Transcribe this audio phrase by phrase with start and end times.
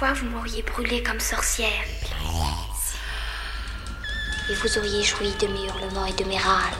[0.00, 1.68] Vous m'auriez brûlé comme sorcière.
[4.48, 6.72] Et vous auriez joui de mes hurlements et de mes râles.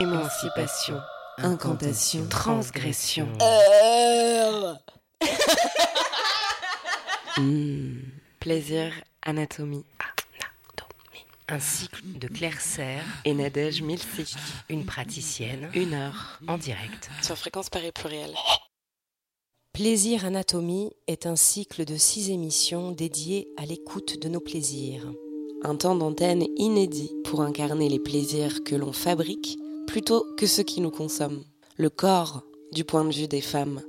[0.00, 1.00] Émancipation,
[1.36, 3.28] incantation, transgression.
[7.38, 8.00] Hmm.
[8.40, 8.92] Plaisir,
[9.22, 9.84] anatomie.
[11.48, 14.34] Un cycle de Claire Serre et Nadège Milsi,
[14.68, 17.08] une praticienne, une heure en direct.
[17.22, 18.34] Sur fréquence Paris pluriel.
[19.72, 25.06] Plaisir Anatomie est un cycle de six émissions dédiées à l'écoute de nos plaisirs.
[25.62, 30.80] Un temps d'antenne inédit pour incarner les plaisirs que l'on fabrique plutôt que ceux qui
[30.80, 31.44] nous consomment.
[31.76, 32.42] Le corps,
[32.72, 33.80] du point de vue des femmes,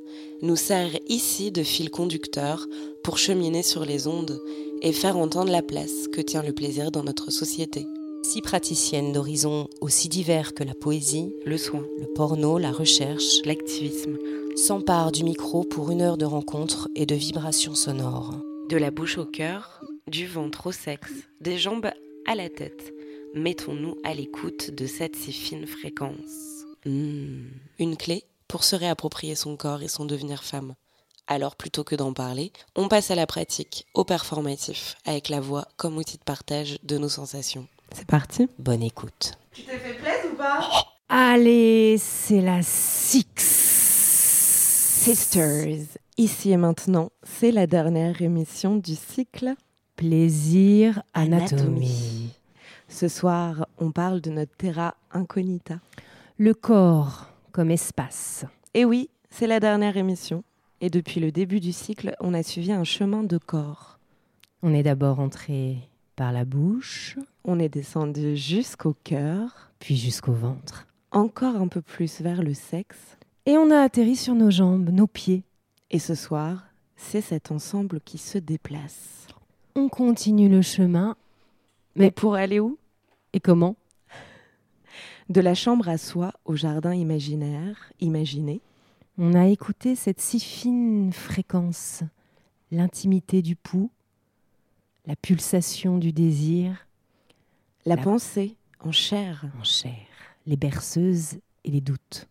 [0.41, 2.67] nous sert ici de fil conducteur
[3.03, 4.41] pour cheminer sur les ondes
[4.81, 7.85] et faire entendre la place que tient le plaisir dans notre société.
[8.23, 14.17] Six praticiennes d'horizons aussi divers que la poésie, le soin, le porno, la recherche, l'activisme,
[14.55, 18.35] s'emparent du micro pour une heure de rencontre et de vibrations sonores.
[18.69, 21.89] De la bouche au cœur, du ventre au sexe, des jambes
[22.27, 22.93] à la tête,
[23.33, 26.65] mettons-nous à l'écoute de cette si fine fréquence.
[26.85, 27.47] Hmm.
[27.79, 30.73] Une clé pour se réapproprier son corps et son devenir femme.
[31.27, 35.67] Alors plutôt que d'en parler, on passe à la pratique, au performatif, avec la voix
[35.77, 37.67] comme outil de partage de nos sensations.
[37.93, 39.33] C'est parti Bonne écoute.
[39.53, 40.67] Tu t'es fait plaisir ou pas?
[41.07, 43.25] Allez, c'est la Six
[44.99, 45.85] Sisters.
[46.17, 49.53] Ici et maintenant, c'est la dernière émission du cycle
[49.95, 52.31] Plaisir Anatomie.
[52.87, 55.79] Ce soir, on parle de notre terra incognita.
[56.37, 58.45] Le corps comme espace.
[58.73, 60.43] Et oui, c'est la dernière émission.
[60.81, 63.99] Et depuis le début du cycle, on a suivi un chemin de corps.
[64.61, 65.77] On est d'abord entré
[66.15, 70.85] par la bouche, On est descendu jusqu'au cœur, puis jusqu'au ventre.
[71.11, 73.17] encore un peu plus vers le sexe.
[73.45, 75.43] Et on a atterri sur nos jambes, nos pieds.
[75.91, 76.65] Et ce soir,
[76.97, 79.27] c'est cet ensemble qui se déplace.
[79.75, 81.15] On continue le chemin.
[81.95, 82.77] Mais pour aller où?
[83.33, 83.75] Et comment?
[85.29, 88.61] De la chambre à soi au jardin imaginaire, imaginé.
[89.17, 92.03] On a écouté cette si fine fréquence,
[92.71, 93.91] l'intimité du pouls,
[95.05, 96.87] la pulsation du désir
[97.85, 99.97] La, La- pensée en chair, en chair,
[100.47, 102.27] les berceuses et les doutes.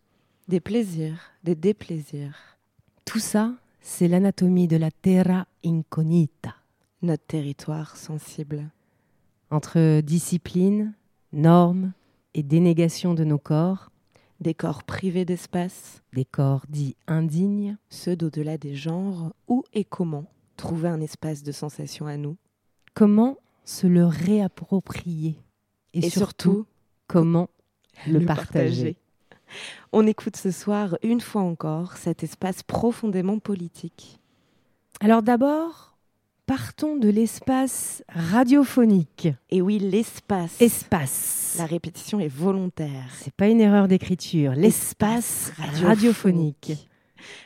[0.47, 2.57] des plaisirs, des déplaisirs.
[3.05, 6.55] Tout ça, c'est l'anatomie de la terra incognita.
[7.03, 8.69] Notre territoire sensible.
[9.51, 10.93] Entre discipline,
[11.31, 11.93] normes
[12.33, 13.91] et dénégation de nos corps,
[14.39, 20.25] Des corps privés d'espace, des corps dits indignes, ceux d'au-delà des genres, où et comment
[20.55, 22.37] trouver un espace de sensation à nous?
[22.99, 25.37] comment se le réapproprier?
[25.93, 26.65] Et, surtout,
[27.07, 27.49] comment
[28.07, 28.97] le, partager.
[29.91, 34.19] On écoute ce soir, une fois encore, cet espace profondément politique.
[34.99, 35.88] Alors d'abord,
[36.49, 39.27] partons de l'espace radiophonique.
[39.51, 40.59] Et oui, l'espace.
[40.59, 41.53] Espace.
[41.59, 43.05] La répétition est volontaire.
[43.19, 44.53] C'est pas une erreur d'écriture.
[44.53, 45.51] L'espace
[45.83, 46.89] radiophonique.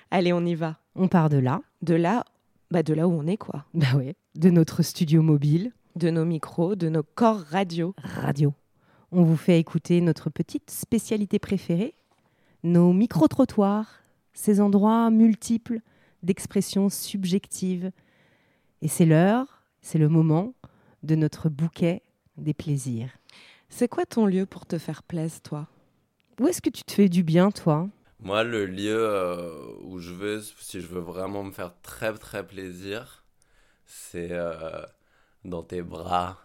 [0.10, 0.80] Allez, on y va.
[0.96, 2.24] On part de là, De là,
[2.72, 3.66] bah de là où on est, quoi.
[3.74, 7.94] bah ouais, de notre studio mobile, De nos micros, de nos corps radio.
[7.98, 8.54] radio.
[9.12, 11.94] On vous fait écouter notre petite spécialité préférée,
[12.64, 14.00] nos micro-trottoirs,
[14.34, 15.82] ces endroits multiples
[16.24, 17.92] d'expressions subjectives.
[18.84, 20.56] Et c'est l'heure, c'est le moment
[21.04, 22.02] de notre bouquet
[22.36, 23.12] des plaisirs.
[23.70, 25.68] C'est quoi ton lieu pour te faire plaisir, toi?
[26.42, 27.88] Où est-ce que tu te fais du bien, toi?
[28.20, 32.46] Moi, le lieu euh, où je veux, si je veux vraiment me faire très très
[32.46, 33.24] plaisir,
[33.86, 34.82] c'est euh,
[35.46, 36.42] dans tes bras.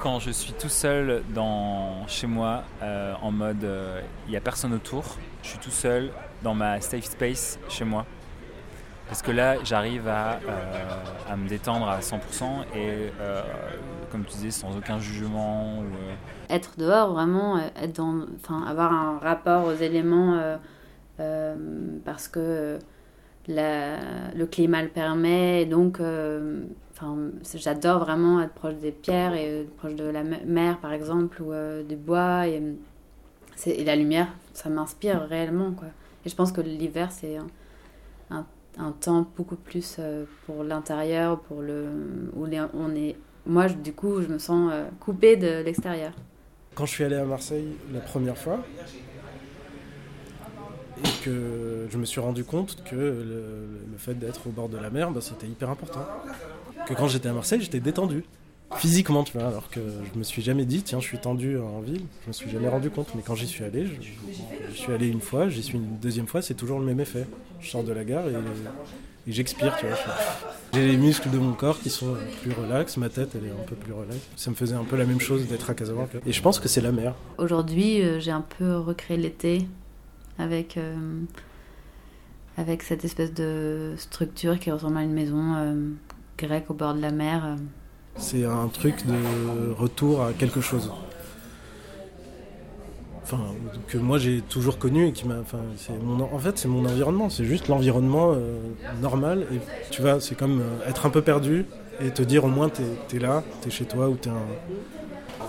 [0.00, 3.66] Quand je suis tout seul dans, chez moi, euh, en mode
[4.26, 8.04] il n'y a personne autour, je suis tout seul dans ma safe space chez moi.
[9.08, 10.38] Parce que là, j'arrive à, euh,
[11.28, 13.42] à me détendre à 100% et, euh,
[14.12, 15.80] comme tu disais, sans aucun jugement.
[15.82, 16.14] Euh,
[16.54, 20.40] être dehors, vraiment, être dans, enfin, avoir un rapport aux éléments
[22.04, 22.78] parce que
[23.48, 25.62] le climat le permet.
[25.62, 26.00] Et donc,
[26.92, 27.16] enfin,
[27.56, 31.52] j'adore vraiment être proche des pierres et proche de la me- mer, par exemple, ou
[31.82, 32.46] du bois.
[32.46, 32.62] Et,
[33.66, 35.72] et la lumière, ça m'inspire réellement.
[35.72, 35.88] Quoi.
[36.24, 37.38] Et je pense que l'hiver, c'est
[38.30, 38.46] un,
[39.00, 41.86] temps beaucoup plus euh, pour l'intérieur, pour le,
[42.34, 43.16] où on est.
[43.46, 46.12] Moi, du coup, je me sens euh, coupée de l'extérieur.
[46.74, 48.60] Quand je suis allé à Marseille la première fois,
[51.24, 55.10] que je me suis rendu compte que le, fait d'être au bord de la mer,
[55.10, 56.06] bah, c'était hyper important.
[56.86, 58.24] Que quand j'étais à Marseille, j'étais détendu.
[58.76, 61.80] Physiquement, tu vois, alors que je me suis jamais dit, tiens, je suis tendu en
[61.80, 63.08] ville, je me suis jamais rendu compte.
[63.14, 66.40] Mais quand j'y suis allé, je, suis allé une fois, j'y suis une deuxième fois,
[66.40, 67.26] c'est toujours le même effet.
[67.60, 68.32] Je sors de la gare et,
[69.26, 69.96] j'expire, tu vois.
[70.72, 73.64] J'ai les muscles de mon corps qui sont plus relax, ma tête elle est un
[73.66, 74.16] peu plus relax.
[74.36, 76.18] Ça me faisait un peu la même chose d'être à Casablanca.
[76.24, 77.14] Et je pense que c'est la mer.
[77.38, 79.66] Aujourd'hui, euh, j'ai un peu recréé l'été
[80.38, 80.96] avec, euh,
[82.56, 85.74] avec cette espèce de structure qui ressemble à une maison euh,
[86.38, 87.56] grecque au bord de la mer.
[88.16, 90.90] C'est un truc de retour à quelque chose.
[93.22, 93.40] Enfin,
[93.86, 95.38] que moi j'ai toujours connu et qui m'a.
[95.40, 95.58] Enfin,
[96.02, 97.30] mon, en fait, c'est mon environnement.
[97.30, 98.34] C'est juste l'environnement
[99.00, 99.46] normal.
[99.52, 99.60] Et
[99.90, 101.66] tu c'est comme être un peu perdu
[102.00, 104.30] et te dire au moins t'es es là, t'es chez toi ou t'es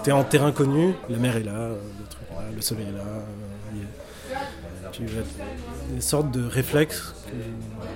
[0.08, 0.94] es en terrain connu.
[1.10, 1.76] La mer est là, là,
[2.56, 3.24] le soleil est là
[5.94, 7.14] des sortes de réflexes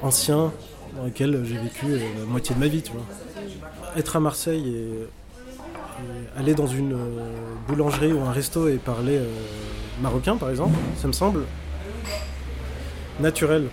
[0.01, 0.51] anciens
[0.95, 3.05] dans lesquels j'ai vécu euh, la moitié de ma vie, tu vois.
[3.95, 5.07] Être à Marseille et,
[6.37, 9.27] aller dans une euh, boulangerie ou un resto et parler euh,
[10.01, 11.45] marocain, par exemple, ça me semble
[13.21, 13.67] naturel.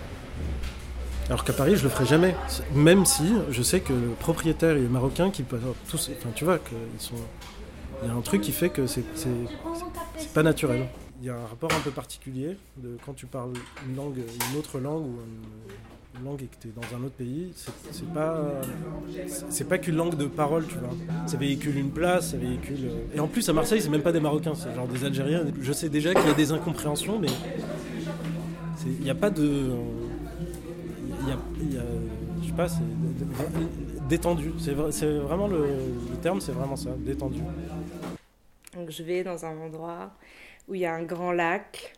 [1.29, 2.37] Alors qu'à Paris, je le ferai jamais.
[2.75, 5.59] Même si je sais que le propriétaire est marocain qui peut
[5.89, 6.11] tous.
[6.19, 6.59] Enfin, tu vois,
[6.99, 7.15] sont.
[8.03, 9.05] Il y a un truc qui fait que c'est
[10.35, 10.89] pas naturel
[11.23, 13.53] il y a un rapport un peu particulier de quand tu parles
[13.89, 15.19] une langue, une autre langue ou
[16.25, 17.53] langue et que tu es dans un autre pays,
[17.91, 18.61] c'est pas
[19.49, 20.91] c'est pas qu'une langue de parole, tu vois.
[21.27, 22.91] Ça véhicule une place, ça véhicule.
[23.15, 25.45] Et en plus à Marseille, c'est même pas des Marocains, c'est genre des Algériens.
[25.61, 27.29] Je sais déjà qu'il y a des incompréhensions, mais
[28.87, 29.71] il n'y a pas de,
[31.23, 31.83] il y a,
[32.43, 32.83] je sais pas, c'est
[34.09, 34.53] détendu.
[34.59, 35.67] C'est vraiment le,
[36.11, 37.41] le terme, c'est vraiment ça, détendu.
[38.75, 40.13] Donc je vais dans un endroit
[40.69, 41.95] où il y a un grand lac,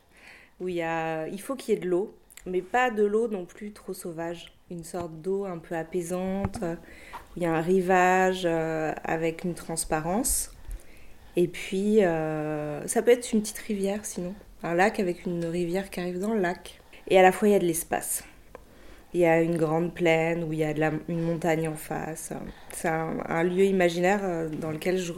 [0.60, 1.28] où il y a...
[1.28, 2.14] Il faut qu'il y ait de l'eau,
[2.46, 4.52] mais pas de l'eau non plus trop sauvage.
[4.70, 9.54] Une sorte d'eau un peu apaisante, où il y a un rivage euh, avec une
[9.54, 10.50] transparence.
[11.36, 14.34] Et puis, euh, ça peut être une petite rivière sinon.
[14.62, 16.80] Un lac avec une rivière qui arrive dans le lac.
[17.08, 18.24] Et à la fois, il y a de l'espace.
[19.12, 20.72] Il y a une grande plaine où il y a
[21.08, 22.32] une montagne en face.
[22.72, 25.12] C'est un, lieu imaginaire euh, dans lequel je,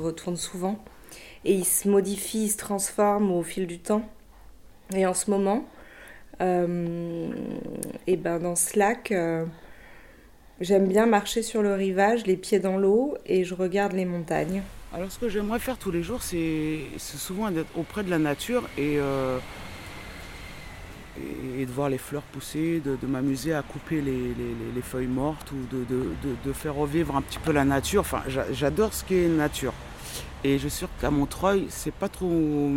[0.00, 0.82] retourne souvent
[1.44, 4.02] et il se modifie, il se transforme au fil du temps.
[4.94, 5.79] Et en ce moment, euh,
[6.40, 9.44] et ben dans ce lac, euh,
[10.60, 14.62] j'aime bien marcher sur le rivage, les pieds dans l'eau, et je regarde les montagnes.
[14.92, 18.68] Alors ce que j'aimerais faire tous les jours, c'est souvent d'être auprès de la nature
[18.76, 19.38] et, euh,
[21.16, 24.34] de voir les fleurs pousser, de, m'amuser à couper les,
[24.74, 25.84] les, feuilles mortes ou de,
[26.44, 28.00] de, faire revivre un petit peu la nature.
[28.00, 28.22] Enfin,
[28.52, 29.74] j'adore ce qui est nature.
[30.42, 32.70] Et je suis sûr qu'à Montreuil, c'est pas trop.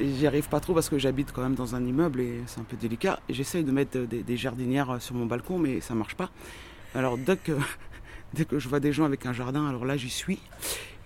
[0.00, 2.64] J'y arrive pas trop parce que j'habite quand même dans un immeuble et c'est un
[2.64, 3.20] peu délicat.
[3.28, 6.30] J'essaye de mettre des, jardinières sur mon balcon, mais ça marche pas.
[6.94, 7.52] Alors dès que,
[8.34, 10.38] dès que je vois des gens avec un jardin, alors là j'y suis.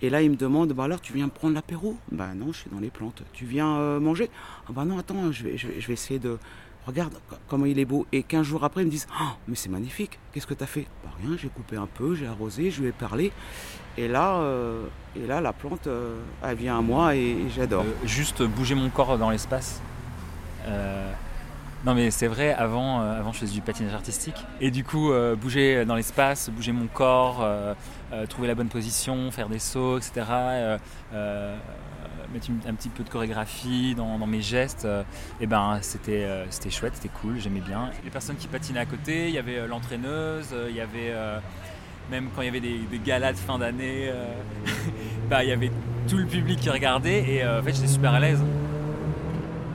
[0.01, 1.97] Et là ils me demandent, bah alors tu viens prendre l'apéro?
[2.09, 3.21] Bah non, je suis dans les plantes.
[3.33, 4.29] Tu viens euh, manger?
[4.69, 6.37] Bah non, attends, je vais, essayer de,
[6.85, 7.13] regarde
[7.47, 8.05] comment il est beau.
[8.11, 10.67] Et 15 jours après, ils me disent oh, mais c'est magnifique, qu'est-ce que tu as
[10.67, 10.87] fait?
[11.03, 13.31] Bah rien, j'ai coupé un peu, j'ai arrosé, je lui ai parlé.
[13.97, 14.85] Et là, euh,
[15.15, 17.83] et là la plante, euh, elle vient à moi et, j'adore.
[17.83, 19.81] Euh, juste bouger mon corps dans l'espace.
[21.85, 24.43] non mais c'est vrai, avant, avant je faisais du patinage artistique.
[24.59, 27.47] Et du coup, bouger dans l'espace, bouger mon corps,
[28.27, 30.23] trouver la bonne position, faire des sauts, etc.
[32.35, 34.87] mettre un petit peu de chorégraphie dans, mes gestes,
[35.41, 37.89] et ben c'était c'était chouette, c'était cool, j'aimais bien.
[38.03, 41.13] Les personnes qui patinaient à côté, il y avait l'entraîneuse, il y avait
[42.09, 44.33] même quand il y avait des, galas de fin d'année, euh,
[45.29, 45.71] bah, il y avait
[46.07, 48.41] tout le public qui regardait et euh, en fait j'étais super à l'aise.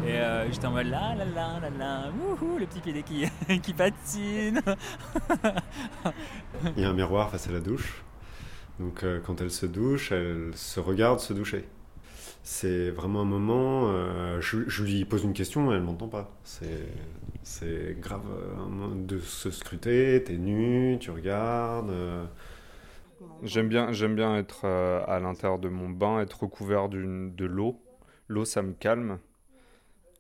[0.07, 3.61] Et euh, j'étais en mode là là là là là, wouhou, le petit pied qui,
[3.61, 4.61] qui patine.
[6.77, 8.03] il y a un miroir face à la douche.
[8.79, 11.69] Donc quand elle se douche, elle se regarde se doucher.
[12.43, 13.93] C'est vraiment un moment,
[14.41, 16.33] je, je, lui pose une question, elle m'entend pas.
[17.43, 21.91] C'est grave euh, de se scruter, t'es nu, tu regardes.
[21.91, 22.25] Euh.
[23.43, 27.81] J'aime bien, j'aime bien être euh, à l'intérieur de mon bain, être recouvert de l'eau.
[28.29, 29.19] L'eau, ça me calme.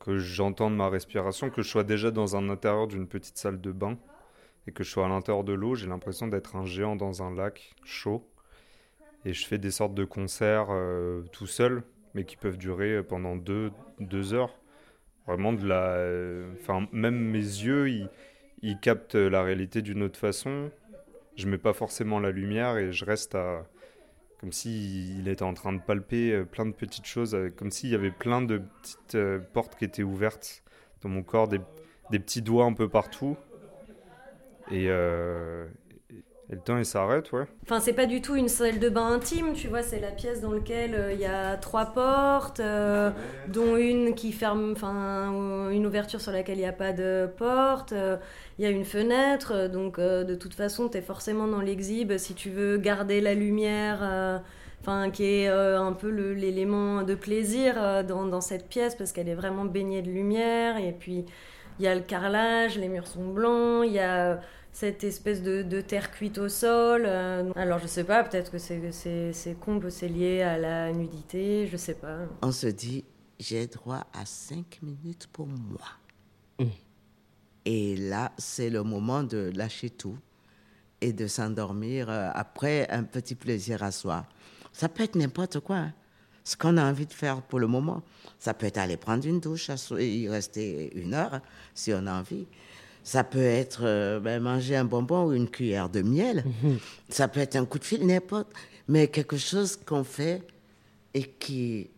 [0.00, 3.70] Que j'entende ma respiration, que je sois déjà dans un intérieur d'une petite salle de
[3.70, 3.98] bain
[4.66, 7.34] et que je sois à l'intérieur de l'eau, j'ai l'impression d'être un géant dans un
[7.34, 8.26] lac chaud.
[9.26, 10.68] Et je fais des sortes de concerts
[11.32, 11.82] tout seul,
[12.14, 14.58] mais qui peuvent durer pendant deux, deux heures.
[15.26, 16.52] Vraiment de la.
[16.60, 17.88] Enfin, même mes yeux,
[18.62, 20.70] ils, captent la réalité d'une autre façon.
[21.36, 23.64] Je mets pas forcément la lumière et je reste à
[24.40, 27.90] comme s'il était en train de palper euh, plein de petites choses, euh, comme s'il
[27.90, 30.64] y avait plein de petites euh, portes qui étaient ouvertes
[31.02, 31.60] dans mon corps, des,
[32.10, 33.36] des petits doigts un peu partout.
[34.70, 34.88] Et,
[36.50, 37.44] et le temps, il s'arrête, ouais.
[37.62, 40.40] Enfin, c'est pas du tout une salle de bain intime, tu vois, c'est la pièce
[40.40, 43.10] dans laquelle euh, il y a trois portes, euh,
[43.46, 47.92] dont une qui ferme, enfin, une ouverture sur laquelle il n'y a pas de porte,
[47.92, 48.16] euh,
[48.58, 51.60] il y a une fenêtre, euh, donc euh, de toute façon, tu es forcément dans
[51.60, 54.00] l'exhibe si tu veux garder la lumière.
[54.02, 54.38] euh,
[54.82, 59.28] Enfin, qui est euh, un peu l'élément de plaisir euh, dans cette pièce parce qu'elle
[59.28, 60.78] est vraiment baignée de lumière.
[60.78, 61.26] Et puis,
[61.78, 64.40] il y a le carrelage, les murs sont blancs, il y a
[64.72, 67.04] cette espèce de, de terre cuite au sol.
[67.06, 70.58] euh, alors je sais pas, peut-être que c'est c'est- c'est con, que c'est lié à
[70.58, 72.18] la nudité, je sais pas.
[72.42, 73.04] On se dit,
[73.38, 76.68] j'ai droit à cinq minutes pour moi.
[77.66, 80.16] Et là, c'est le moment de lâcher tout
[81.00, 84.26] et de s'endormir euh, après un petit plaisir à soi.
[84.72, 85.76] Ça peut être n'importe quoi.
[85.76, 85.94] hein.
[86.42, 88.02] Ce qu'on a envie de faire pour le moment.
[88.38, 91.40] Ça peut être aller prendre une douche y rester une heure
[91.74, 92.46] si on a envie.
[93.02, 96.44] Ça peut être euh, ben, manger un bonbon ou une cuillère de miel.
[97.08, 98.52] Ça peut être un coup de fil, n'importe.
[98.88, 100.42] Mais quelque chose qu'on fait
[101.14, 101.90] et qui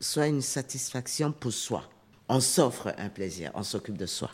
[0.00, 1.84] soit une satisfaction pour soi.
[2.28, 4.30] On s'offre un plaisir, on s'occupe de soi.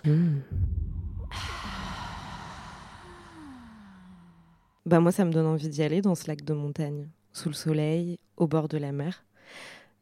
[4.86, 7.54] Bah moi, ça me donne envie d'y aller dans ce lac de montagne, sous le
[7.54, 9.24] soleil, au bord de la mer,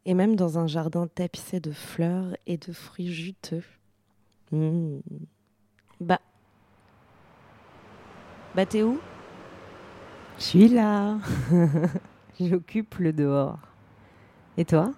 [0.05, 3.65] et même dans un jardin tapissé de fleurs et de fruits juteux.
[4.53, 5.01] Mmh.
[6.01, 6.21] Bah,
[8.55, 9.01] bah t'es où?
[10.39, 11.19] Je suis là.
[12.41, 13.59] J'occupe le dehors.
[14.57, 14.93] Et toi?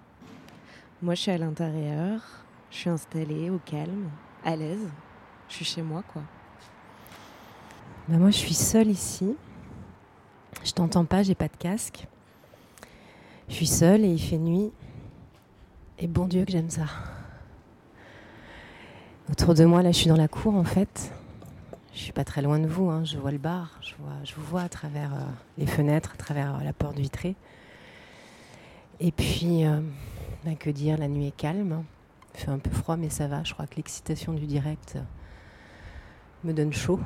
[1.01, 2.21] Moi, je suis à l'intérieur.
[2.69, 4.09] Je suis installée au calme,
[4.45, 4.87] à l'aise.
[5.49, 6.21] Je suis chez moi, quoi.
[8.07, 9.35] Bah moi, je suis seule ici.
[10.63, 12.07] Je t'entends pas, j'ai pas de casque.
[13.49, 14.71] Je suis seule et il fait nuit.
[15.97, 16.85] Et bon Dieu que j'aime ça.
[19.31, 21.13] Autour de moi, là, je suis dans la cour en fait.
[21.93, 22.89] Je suis pas très loin de vous.
[22.89, 23.05] hein.
[23.05, 23.79] Je vois le bar.
[23.81, 25.23] Je, vous vois à travers euh,
[25.57, 27.35] les fenêtres, à travers euh, la porte vitrée.
[28.99, 29.79] Et puis, euh,
[30.43, 31.83] ben, que dire, la nuit est calme.
[32.35, 33.41] Il fait un peu froid, mais ça va.
[33.45, 34.97] Je crois que l'excitation du direct
[36.43, 36.99] me donne chaud.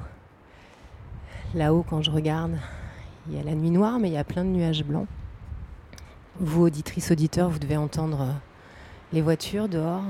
[1.53, 2.58] Là-haut, quand je regarde,
[3.27, 5.08] il y a la nuit noire, mais il y a plein de nuages blancs.
[6.39, 8.34] Vous, auditrices, auditeurs, vous devez entendre
[9.13, 10.03] les voitures dehors.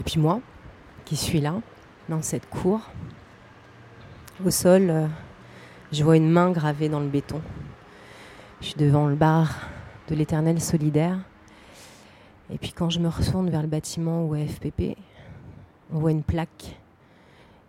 [0.00, 0.40] Et puis moi,
[1.04, 1.54] qui suis là,
[2.08, 2.80] dans cette cour,
[4.44, 5.06] au sol, euh,
[5.92, 7.40] je vois une main gravée dans le béton.
[8.60, 9.68] Je suis devant le bar
[10.08, 11.18] de l'éternel solidaire.
[12.50, 14.96] Et puis quand je me retourne vers le bâtiment où est FPP,
[15.92, 16.76] on voit une plaque.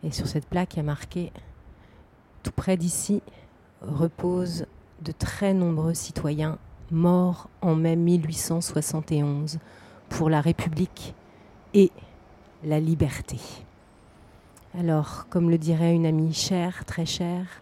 [0.04, 1.32] Et sur cette plaque, il y a marqué
[2.44, 3.22] Tout près d'ici
[3.82, 4.66] reposent
[5.02, 6.58] de très nombreux citoyens
[6.92, 9.60] morts en mai 1871
[10.10, 11.14] pour la République
[11.74, 11.92] et
[12.66, 13.38] la liberté.
[14.78, 17.62] Alors, comme le dirait une amie chère, très chère,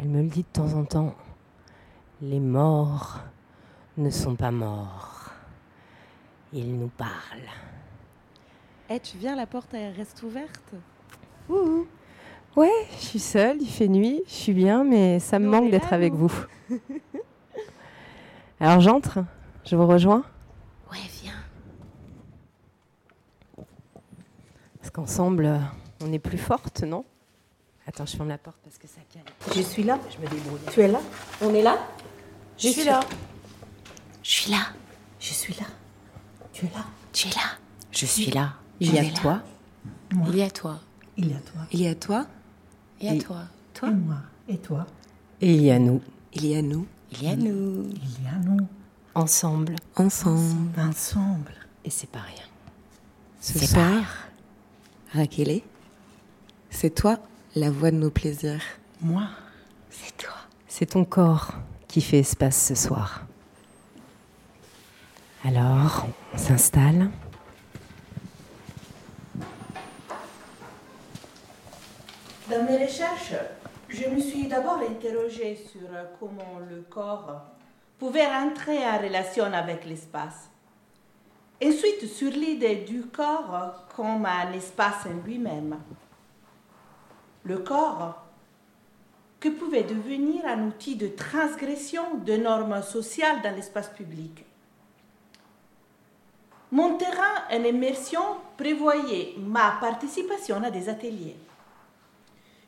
[0.00, 1.14] elle me le dit de temps en temps,
[2.22, 3.20] les morts
[3.98, 5.30] ne sont pas morts.
[6.52, 7.10] Ils nous parlent.
[8.88, 10.72] Eh, tu viens, la porte elle reste ouverte
[11.48, 11.86] Ouh.
[12.56, 15.92] Ouais, je suis seule, il fait nuit, je suis bien, mais ça me manque d'être
[15.92, 16.32] avec vous.
[18.60, 19.20] Alors j'entre,
[19.64, 20.22] je vous rejoins,
[20.90, 21.32] Ouais, viens.
[24.78, 25.58] parce qu'ensemble, euh,
[26.02, 27.04] on est plus fortes, non?
[27.86, 29.22] Attends, je ferme la porte parce que ça cale.
[29.56, 29.98] Je suis là.
[30.10, 30.60] Je me débrouille.
[30.70, 31.00] Tu es là?
[31.40, 31.78] On est là?
[32.56, 33.00] Je suis là.
[34.22, 34.58] Je suis là.
[35.18, 35.66] Je suis là.
[36.52, 36.84] Tu es là?
[37.12, 37.40] Tu es là.
[37.90, 38.54] Je suis là.
[38.78, 39.42] Il y a toi.
[40.12, 40.28] Moi.
[40.30, 40.78] Il y a toi.
[41.16, 41.60] Il y a toi.
[41.72, 42.26] Il y a toi.
[43.00, 43.42] Il y a Et- toi.
[43.84, 44.16] Et moi.
[44.48, 44.86] Et toi.
[45.40, 46.00] Et il y a nous,
[46.34, 46.86] Il y a nous.
[47.10, 47.90] Il y a nous.
[47.90, 48.66] Il y a nous.
[49.14, 49.74] ensemble.
[49.96, 50.78] Ensemble.
[50.80, 51.52] Ensemble.
[51.84, 52.44] Et c'est pas rien.
[53.40, 54.04] Ce C'est soir,
[55.14, 55.60] Raquel,
[56.70, 57.18] c'est toi
[57.54, 58.62] la voix de nos plaisirs.
[59.02, 59.24] Moi?
[59.90, 60.32] C'est toi.
[60.66, 61.52] C'est ton corps
[61.86, 63.26] qui fait espace ce soir.
[65.44, 67.10] Alors, on s'installe.
[72.50, 73.34] Dans mes recherches,
[73.90, 75.88] je me suis d'abord interrogée sur
[76.18, 77.42] comment le corps
[77.98, 80.51] pouvait rentrer en relation avec l'espace.
[81.64, 85.78] Ensuite, sur l'idée du corps comme un espace en lui-même.
[87.44, 88.24] Le corps
[89.38, 94.44] que pouvait devenir un outil de transgression de normes sociales dans l'espace public.
[96.72, 98.22] Mon terrain en immersion
[98.56, 101.36] prévoyait ma participation à des ateliers.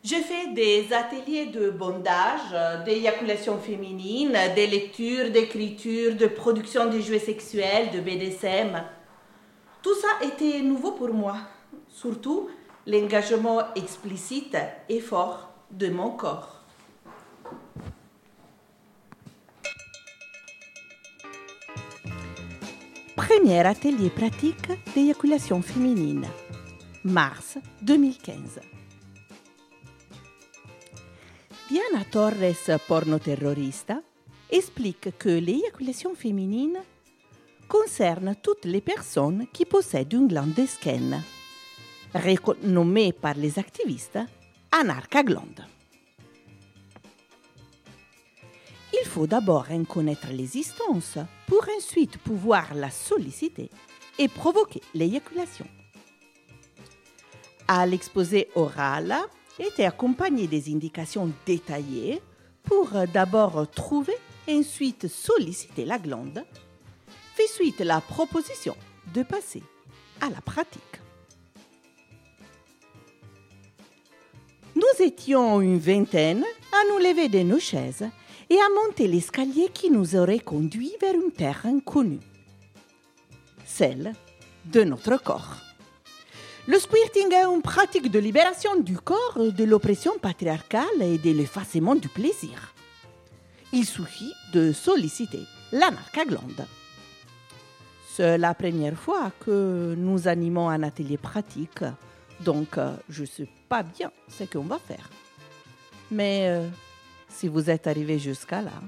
[0.04, 7.18] Je fais des ateliers de bondage, d'éjaculation féminine, de lecture, d'écriture, de production de jouets
[7.18, 8.82] sexuels, de BDSM.
[9.80, 11.38] Tout ça était nouveau pour moi,
[11.88, 12.50] surtout
[12.87, 14.58] l'engagement explicite
[14.90, 16.61] et fort de mon corps.
[23.16, 26.26] Premier atelier pratique d'éjaculation féminine,
[27.04, 28.61] mars 2015.
[31.68, 34.02] Diana Torres, pornoterrorista,
[34.50, 36.78] explique que l'éjaculation féminine
[37.68, 41.23] concerne toutes les personnes qui possèdent une glande de Skene,
[42.14, 44.18] renommée par les activistes
[44.73, 45.64] anarcha-glande.
[48.92, 51.16] Il faut d'abord en connaître l'existence
[51.47, 53.71] pour ensuite pouvoir la solliciter
[54.18, 55.66] et provoquer l'éjaculation.
[57.66, 59.16] À l'exposé oral
[59.58, 62.20] était accompagné des indications détaillées
[62.62, 66.44] pour d'abord trouver et ensuite solliciter la glande,
[67.34, 68.76] fait suite la proposition
[69.12, 69.62] de passer
[70.20, 70.82] à la pratique.
[74.75, 78.08] Nous étions une vingtaine à nous lever de nos chaises
[78.50, 82.20] et à monter l'escalier qui nous aurait conduit vers une terre inconnue,
[83.64, 84.12] celle
[84.66, 85.56] de notre corps.
[86.66, 91.94] Le squirting est une pratique de libération du corps de l'oppression patriarcale et de l'effacement
[91.94, 92.73] du plaisir.
[93.71, 95.42] Il suffit de solliciter
[95.73, 96.64] l'anarcha-glande.
[98.11, 101.85] C'est la première fois que nous animons un atelier pratique,
[102.40, 105.11] donc euh, je ne sais pas bien ce qu'on va faire.
[106.11, 106.66] Mais euh,
[107.28, 108.80] si vous êtes arrivé jusqu'à là,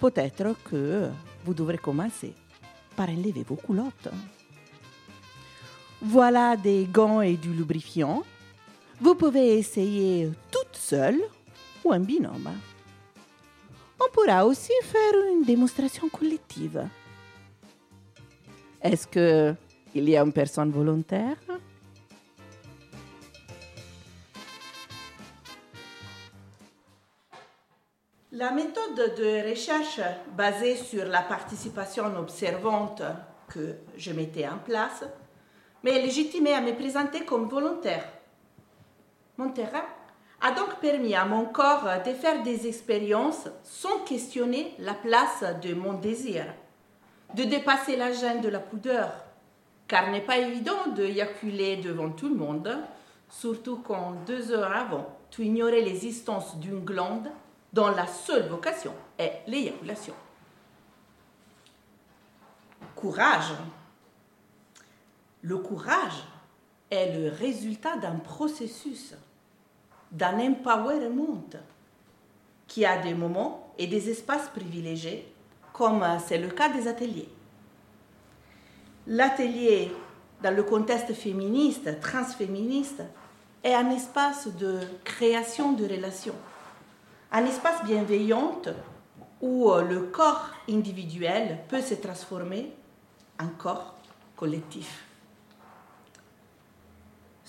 [0.00, 1.10] peut-être que
[1.44, 2.32] vous devrez commencer
[2.96, 4.08] par enlever vos culottes.
[6.06, 8.22] Voilà des gants et du lubrifiant.
[9.00, 11.18] Vous pouvez essayer toute seule
[11.82, 12.50] ou en binôme.
[13.98, 16.86] On pourra aussi faire une démonstration collective.
[18.82, 19.54] Est-ce que
[19.94, 21.38] il y a une personne volontaire?
[28.30, 30.00] La méthode de recherche
[30.36, 33.00] basée sur la participation observante
[33.48, 35.04] que je mettais en place
[35.84, 38.04] m'est légitimée à me présenter comme volontaire.
[39.36, 39.84] Mon terrain
[40.40, 45.74] a donc permis à mon corps de faire des expériences sans questionner la place de
[45.74, 46.46] mon désir,
[47.34, 49.12] de dépasser la gêne de la pudeur,
[49.86, 52.78] car n'est pas évident de éjaculer devant tout le monde,
[53.28, 57.28] surtout quand deux heures avant, tu ignorais l'existence d'une glande
[57.74, 60.14] dont la seule vocation est l'éjaculation.
[62.94, 63.52] Courage.
[65.44, 66.24] Le courage
[66.90, 69.14] est le résultat d'un processus,
[70.10, 71.60] d'un empowerment
[72.66, 75.32] qui a des moments et des espaces privilégiés,
[75.72, 77.28] comme c'est le cas des ateliers.
[79.06, 79.92] L'atelier,
[80.42, 83.02] dans le contexte féministe, transféministe,
[83.62, 86.34] est un espace de création de relations
[87.34, 88.62] un espace bienveillant
[89.40, 92.72] où euh, le corps individuel peut se transformer
[93.40, 93.96] en corps
[94.36, 95.04] collectif.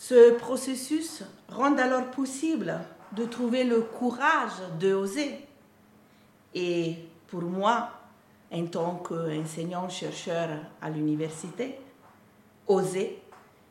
[0.07, 2.79] Ce processus rend alors possible
[3.13, 5.39] de trouver le courage de oser.
[6.53, 7.89] Et pour moi,
[8.51, 11.79] en tant qu'enseignant-chercheur à l'université,
[12.67, 13.19] oser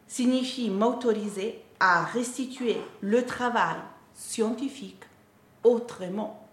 [0.09, 3.77] signifie m'autoriser à restituer le travail
[4.13, 5.05] scientifique
[5.63, 6.49] autrement.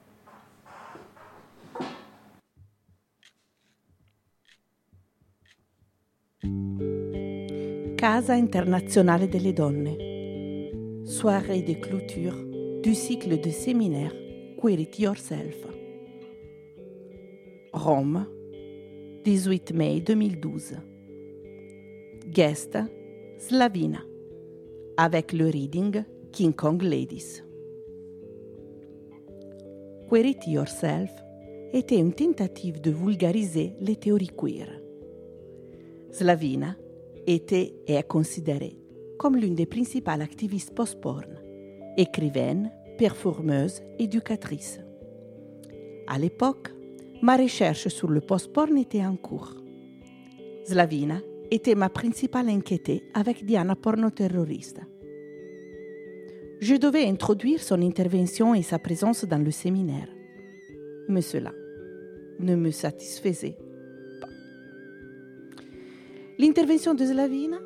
[8.02, 9.96] Casa internazionale delle donne.
[11.06, 12.36] Soirée de clôture
[12.82, 14.12] du cycle de séminaire
[14.60, 15.68] Queer Yourself.
[17.72, 18.26] Rome,
[19.24, 20.78] 18 mai 2012.
[22.28, 22.80] Guest
[23.38, 24.02] Slavina,
[24.98, 27.44] avec le reading King Kong Ladies.
[30.10, 31.12] Queer Yourself
[31.72, 34.82] était une tentative de vulgariser les théories queer.
[36.10, 36.76] Slavina
[37.28, 38.78] était et est considérée
[39.22, 41.40] comme l'une des principales activistes post-porn,
[41.96, 44.80] écrivaine, performeuse, éducatrice.
[46.08, 46.74] À l'époque,
[47.22, 49.54] ma recherche sur le post-porn était en cours.
[50.66, 51.20] Slavina
[51.52, 54.82] était ma principale inquiétée avec Diana pornoterrorista.
[56.60, 60.10] Je devais introduire son intervention et sa présence dans le séminaire.
[61.10, 61.52] Mais cela
[62.40, 63.58] ne me satisfaisait.
[66.42, 67.60] L'intervention de Slavina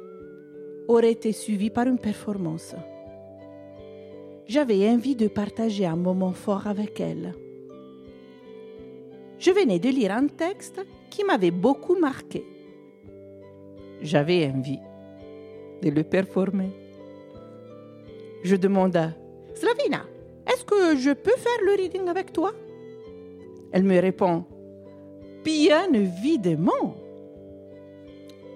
[0.90, 2.76] aurait été suivie par une performance.
[4.48, 7.34] j'avais envie de partager un moment fort avec elle.
[9.40, 12.44] Je venais de lire un texte qui m'avait beaucoup marqué.
[14.02, 14.82] J'avais envie
[15.82, 16.72] de le performer.
[18.44, 19.14] Je demanda
[19.54, 20.02] Slavina,
[20.46, 22.52] est-ce que je peux faire le reading avec toi?
[23.72, 24.44] Elle me répond
[25.46, 27.05] Bien évidemment.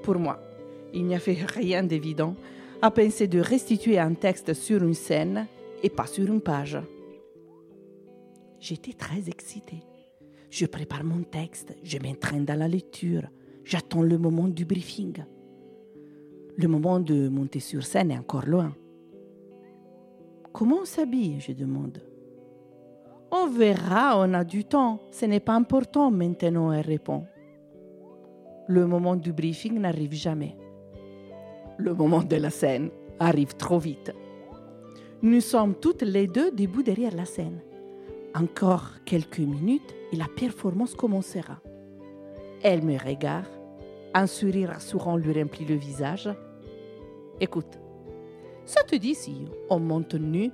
[0.03, 0.39] Pour moi,
[0.93, 2.35] il n'y avait rien d'évident
[2.81, 5.47] à penser de restituer un texte sur une scène
[5.83, 6.77] et pas sur une page.
[8.59, 9.83] J'étais très excitée.
[10.49, 13.23] Je prépare mon texte, je m'entraîne dans la lecture,
[13.63, 15.23] j'attends le moment du briefing.
[16.57, 18.73] Le moment de monter sur scène est encore loin.
[20.51, 22.01] Comment on s'habille je demande.
[23.31, 27.25] On verra, on a du temps, ce n'est pas important maintenant, elle répond.
[28.69, 30.55] Le moment du briefing n'arrive jamais.
[31.79, 34.13] Le moment de la scène arrive trop vite.
[35.23, 37.63] Nous sommes toutes les deux debout derrière la scène.
[38.35, 41.59] Encore quelques minutes et la performance commencera.
[42.61, 43.47] Elle me regarde,
[44.13, 46.29] un sourire rassurant lui remplit le visage.
[47.41, 47.79] Écoute,
[48.65, 50.51] ça te dit si on monte nu?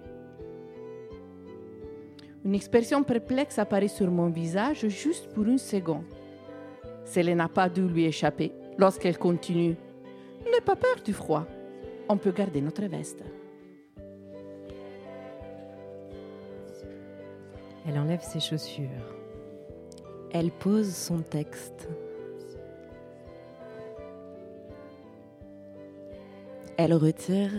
[2.45, 6.05] Une expression perplexe apparaît sur mon visage juste pour une seconde.
[7.05, 9.75] Cela n'a pas dû lui échapper lorsqu'elle continue.
[10.45, 11.45] N'aie pas peur du froid.
[12.09, 13.23] On peut garder notre veste.
[17.87, 18.89] Elle enlève ses chaussures.
[20.31, 21.87] Elle pose son texte.
[26.77, 27.51] Elle retire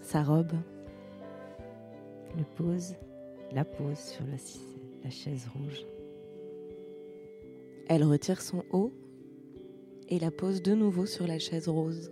[0.00, 0.52] sa robe.
[2.36, 2.94] Le pose,
[3.52, 4.36] la pose sur la,
[5.04, 5.84] la chaise rouge.
[7.86, 8.92] Elle retire son haut
[10.08, 12.10] et la pose de nouveau sur la chaise rose.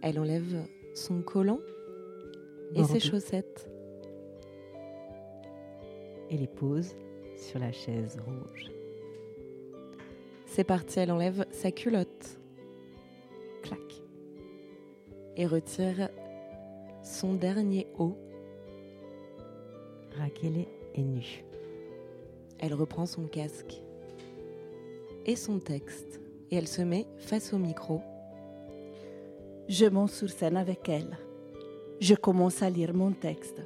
[0.00, 1.60] Elle enlève son collant
[2.74, 3.68] et ses chaussettes.
[6.30, 6.94] Et les pose
[7.36, 8.70] sur la chaise rouge.
[10.46, 12.38] C'est parti, elle enlève sa culotte.
[13.62, 14.02] Clac.
[15.36, 16.08] Et retire
[17.06, 18.18] son dernier haut.
[20.18, 21.44] Raquel est nue.
[22.58, 23.80] Elle reprend son casque
[25.24, 28.00] et son texte et elle se met face au micro.
[29.68, 31.16] Je monte sur scène avec elle.
[32.00, 33.62] Je commence à lire mon texte.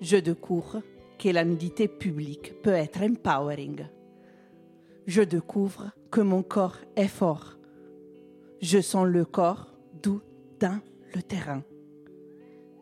[0.00, 0.82] Je découvre
[1.18, 3.86] que la nudité publique peut être empowering.
[5.06, 7.58] Je découvre que mon corps est fort.
[8.60, 10.20] Je sens le corps doux
[10.60, 10.80] dans
[11.14, 11.62] le terrain.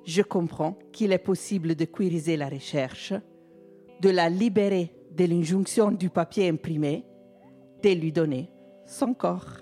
[0.05, 3.13] Je comprends qu'il est possible de queeriser la recherche,
[4.01, 7.05] de la libérer de l'injonction du papier imprimé,
[7.83, 8.51] de lui donner
[8.87, 9.59] son corps.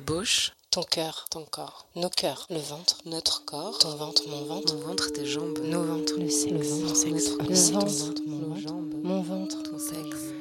[0.00, 4.74] Bouche, ton cœur, ton corps, nos cœurs, le ventre, notre corps, ton ventre, mon ventre,
[4.74, 8.96] mon ventre, tes jambes, nos ventres, le sexe, le ventre, sexe, le ventre, mon ventre,
[9.02, 10.34] mon ventre, ton sexe.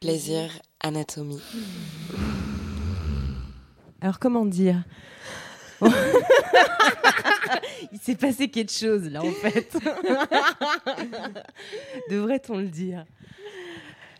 [0.00, 0.50] Plaisir,
[0.80, 1.42] anatomie.
[4.00, 4.82] Alors comment dire?
[7.92, 9.70] Il s'est passé quelque chose là en fait.
[12.10, 13.04] Devrait-on le dire?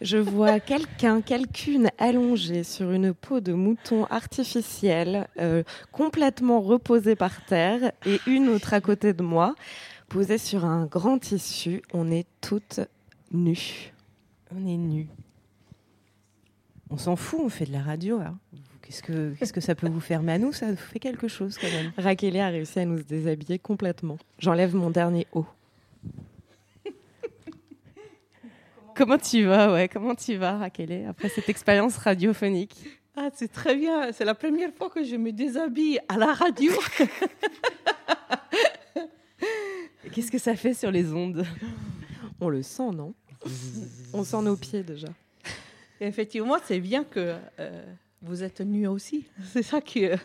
[0.01, 7.45] Je vois quelqu'un, quelqu'une allongée sur une peau de mouton artificielle, euh, complètement reposée par
[7.45, 9.55] terre, et une autre à côté de moi,
[10.09, 11.83] posée sur un grand tissu.
[11.93, 12.81] On est toutes
[13.33, 13.93] nues.
[14.55, 15.09] On est nues.
[16.91, 18.21] On s'en fout, on fait de la radio.
[18.21, 18.39] Hein.
[18.83, 20.23] Qu'est-ce que, qu'est-ce que ça peut vous faire?
[20.23, 21.93] Mais à nous, ça fait quelque chose quand même.
[21.99, 24.17] Raquel a réussi à nous déshabiller complètement.
[24.39, 25.47] J'enlève mon dernier haut.
[28.97, 32.75] Comment tu vas, ouais Comment tu vas, Raquel, après cette expérience radiophonique?
[33.15, 34.11] Ah, c'est très bien.
[34.13, 36.73] C'est la première fois que je me déshabille à la radio.
[40.13, 41.45] Qu'est-ce que ça fait sur les ondes?
[42.41, 43.15] On le sent, non?
[44.15, 45.09] On sent nos pieds déjà.
[46.01, 47.85] Effectivement, c'est bien que euh,
[48.23, 49.27] vous êtes nus aussi.
[49.53, 50.07] C'est ça qui.
[50.07, 50.17] euh,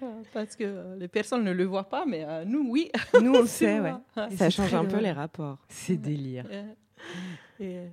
[0.34, 2.90] Parce que les personnes ne le voient pas, mais euh, nous, oui.
[3.22, 3.94] Nous, on le sait, ouais.
[4.36, 5.58] Ça change un peu les rapports.
[5.68, 6.44] C'est délire.
[7.00, 7.02] Euh,
[7.60, 7.88] et, euh,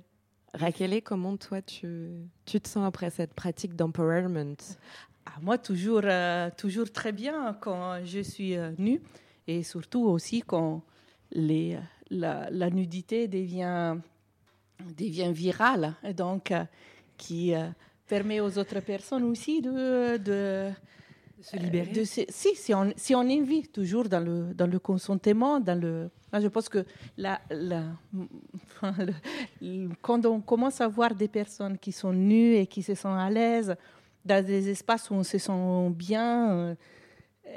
[0.54, 2.10] Raquel, comment toi tu,
[2.44, 4.56] tu te sens après cette pratique d'empowerment?
[5.26, 9.00] Ah, moi, toujours, euh, toujours très bien quand je suis euh, nue
[9.46, 10.82] et surtout aussi quand
[11.32, 11.78] les,
[12.10, 13.96] la, la nudité devient,
[14.96, 16.52] devient virale, et donc
[17.16, 17.52] qui
[18.06, 20.70] permet aux autres personnes aussi de, de,
[21.44, 21.92] se libérer.
[21.92, 25.80] de se- si, si on, si on invite toujours dans le, dans le consentement, dans
[25.80, 26.84] le, je pense que
[27.16, 27.40] la,
[30.02, 33.30] quand on commence à voir des personnes qui sont nues et qui se sentent à
[33.30, 33.74] l'aise
[34.24, 36.74] dans des espaces où on se sent bien, euh,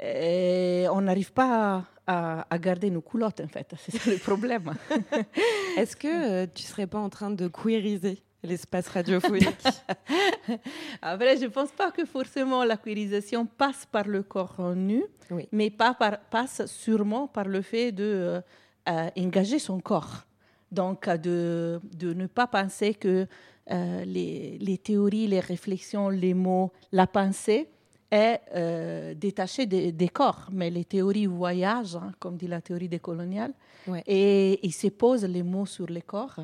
[0.02, 3.72] et on n'arrive pas à, à garder nos culottes, en fait.
[3.78, 4.74] C'est ça le problème.
[5.78, 8.22] Est-ce que euh, tu serais pas en train de queeriser?
[8.42, 9.64] L'espace radiophonique
[11.02, 15.04] Après, je ne pense pas que forcément la queerisation passe par le corps nu,
[15.52, 18.40] mais pas par- passe sûrement par le fait de euh,
[18.88, 20.24] euh, engager son corps.
[20.70, 23.26] Donc, de, de ne pas penser que
[23.70, 27.68] euh, les, les théories, les réflexions, les mots, la pensée
[28.10, 30.48] est euh, détachée des, des corps.
[30.52, 33.52] Mais les théories voyagent, hein, comme dit la théorie décoloniale,
[33.86, 34.02] Ouais.
[34.06, 36.36] et ils se posent les mots sur les corps.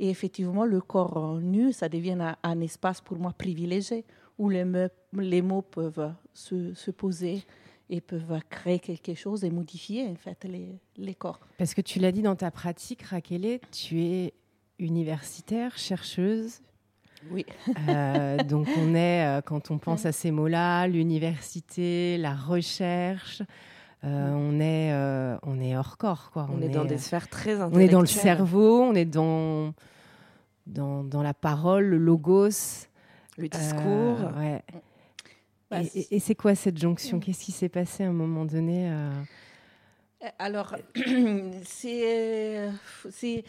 [0.00, 4.04] Et effectivement, le corps nu, ça devient un, un espace pour moi privilégié,
[4.38, 7.42] où les, me- les mots peuvent se, se poser
[7.90, 11.40] et peuvent créer quelque chose et modifier en fait les, les corps.
[11.56, 14.34] Parce que tu l'as dit dans ta pratique, Raquel, tu es
[14.78, 16.60] universitaire, chercheuse.
[17.32, 17.44] Oui.
[17.88, 23.42] Euh, donc on est, euh, quand on pense à ces mots-là, l'université, la recherche,
[24.04, 26.30] euh, on, est, euh, on est hors corps.
[26.32, 26.48] Quoi.
[26.52, 28.22] On est dans des sphères très On est dans le intellectuelles.
[28.22, 29.74] cerveau, on est dans,
[30.66, 32.86] dans, dans la parole, le logos.
[33.36, 33.82] Le discours.
[34.20, 34.62] Euh, ouais.
[35.70, 38.44] Bah, Et- et et c'est quoi cette jonction Qu'est-ce qui s'est passé à un moment
[38.44, 39.12] donné euh,
[40.38, 40.74] Alors,
[41.64, 42.68] c'est,
[43.10, 43.44] c'est,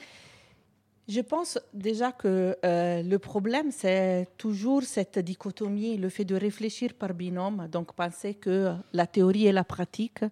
[1.09, 6.93] je pense déjà que euh, le problème, c'est toujours cette dichotomie, le fait de réfléchir
[6.93, 10.23] par binôme, donc penser que la théorie et la pratique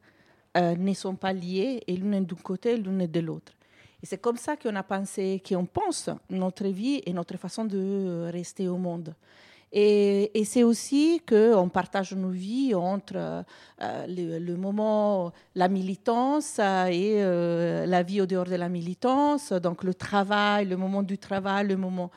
[0.55, 3.53] euh, ne sont pas liées, et l'une d'un côté, l'une est de l'autre.
[4.03, 8.29] Et c'est comme ça qu'on a pensé, qu'on pense notre vie et notre façon de
[8.31, 9.15] rester au monde.
[9.73, 13.43] Et, c'est aussi qu'on partage nos vies entre
[13.81, 19.51] euh, le, moment, la militance euh, et euh, la vie au dehors de la militance,
[19.51, 22.11] donc le travail, le moment du travail, le moment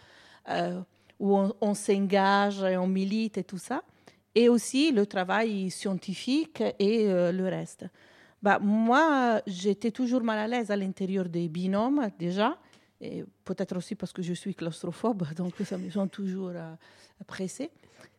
[1.19, 3.83] où on, on s'engage et on milite et tout ça,
[4.35, 7.85] et aussi le travail scientifique et le reste.
[8.43, 12.57] Bah, moi, j'étais toujours mal à l'aise à l'intérieur des binômes déjà,
[13.01, 16.53] et peut-être aussi parce que je suis claustrophobe, donc ça me sent toujours
[17.27, 17.71] pressée.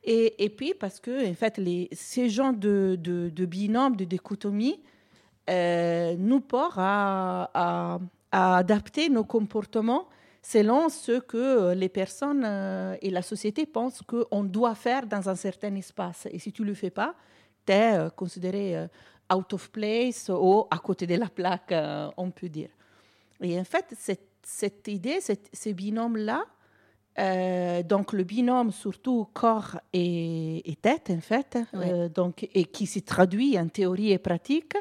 [0.03, 4.05] Et, et puis parce que, en fait, les, ces genres de, de, de binômes, de
[4.05, 4.79] dichotomies,
[5.49, 7.99] euh, nous portent à, à-
[8.31, 10.07] à adapter nos comportements
[10.41, 15.35] selon ce que les personnes euh, et la société pensent qu'on doit faire dans un
[15.35, 16.27] certain espace.
[16.31, 17.13] Et si tu ne le fais pas,
[17.65, 18.87] tu es euh, considéré
[19.33, 21.73] out of place ou à côté de la plaque,
[22.17, 22.69] on peut dire.
[23.41, 26.43] Et en fait, cette, cette idée, cette- ce binôme-là,
[27.19, 32.85] euh, donc le binôme surtout corps et, et tête, en fait, euh, donc, et qui
[32.85, 34.75] se traduit en théorie et pratique,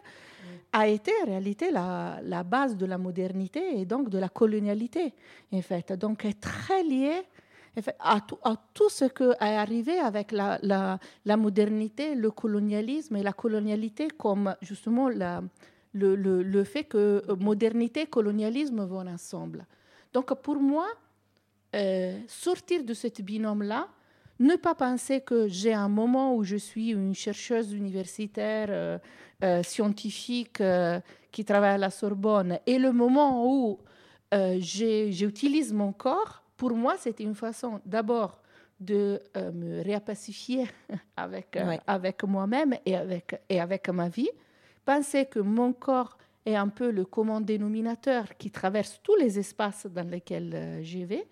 [0.72, 5.12] a été en réalité la, la base de la modernité et donc de la colonialité,
[5.52, 5.92] en fait.
[5.94, 7.22] Donc, est très lié
[7.76, 12.14] en fait, à, tout, à tout ce qui est arrivé avec la, la, la modernité,
[12.14, 15.42] le colonialisme et la colonialité comme justement la,
[15.92, 19.66] le, le, le fait que modernité et colonialisme vont ensemble.
[20.12, 20.86] Donc, pour moi,
[21.74, 23.88] euh, sortir de ce binôme-là,
[24.40, 28.98] ne pas penser que j'ai un moment où je suis une chercheuse universitaire, euh,
[29.44, 30.98] euh, scientifique, euh,
[31.30, 33.78] qui travaille à la Sorbonne, et le moment où
[34.32, 38.40] euh, j'utilise mon corps, pour moi, c'était une façon d'abord
[38.78, 40.66] de euh, me réapacifier
[41.16, 44.30] avec, euh, avec moi-même et avec, et avec ma vie.
[44.90, 49.86] Penser que mon corps est un peu le commun dénominateur qui traverse tous les espaces
[49.86, 51.28] dans lesquels euh, je vais.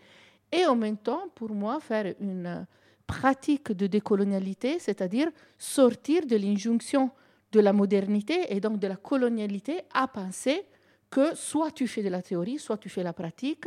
[0.53, 2.69] Et en même temps, pour moi, faire une
[3.05, 5.27] pratique de décolonialité, c'est-à-dire
[5.59, 7.11] sortir de l'injonction
[7.51, 10.65] de la modernité et donc de la colonialité à penser
[11.11, 13.67] que soit tu fais de la théorie, soit tu fais la pratique.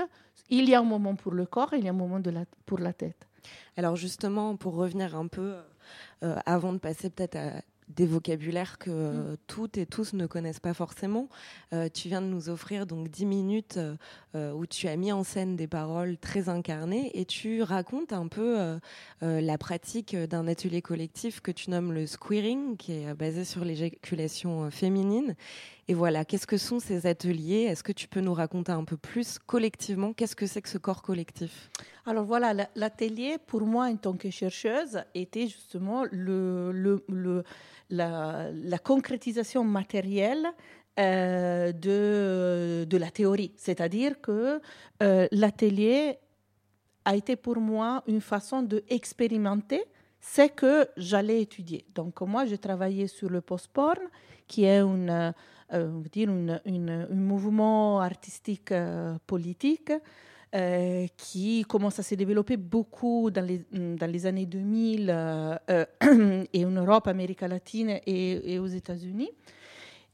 [0.49, 2.21] Il y a un moment pour le corps, il y a un moment
[2.65, 3.27] pour la tête.
[3.75, 5.57] Alors justement, pour revenir un peu,
[6.23, 7.61] euh, avant de passer peut-être à
[7.95, 11.27] des vocabulaires que euh, toutes et tous ne connaissent pas forcément.
[11.73, 13.79] Euh, tu viens de nous offrir donc 10 minutes
[14.35, 18.27] euh, où tu as mis en scène des paroles très incarnées et tu racontes un
[18.27, 18.79] peu
[19.21, 24.71] la pratique d'un atelier collectif que tu nommes le squeering, qui est basé sur l'éjaculation
[24.71, 25.35] féminine.
[25.91, 27.63] Et voilà, qu'est-ce que sont ces ateliers?
[27.63, 30.77] Est-ce que tu peux nous raconter un peu plus collectivement Qu'est-ce que c'est que ce
[30.77, 31.69] corps collectif?
[32.05, 36.05] Alors voilà, l'atelier, pour moi, en tant que chercheuse, était justement
[37.89, 40.47] la, concrétisation matérielle
[40.97, 43.51] euh, de, de, la théorie.
[43.57, 44.61] C'est-à-dire que
[45.03, 46.19] euh, l'atelier
[47.03, 49.83] a été pour moi une façon d'expérimenter
[50.21, 51.83] ce que j'allais étudier.
[51.93, 53.99] Donc moi, j'ai travaillé sur le post-porn,
[54.51, 55.33] qui est une
[55.73, 59.93] euh, dire un mouvement artistique euh, politique
[60.53, 65.09] euh, qui commence à se développer beaucoup dans les, les années 2000
[66.53, 69.29] et en Europe, Amérique latine et, aux États-Unis.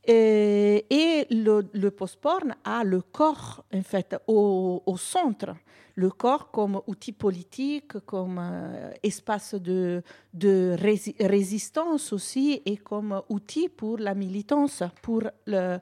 [0.09, 5.53] Et, le, le post-porn a le corps, en fait, au, au centre
[5.97, 10.75] le corps comme outil politique, comme euh, espace de, de
[11.19, 15.79] résistance aussi et comme outil pour la militance, pour le,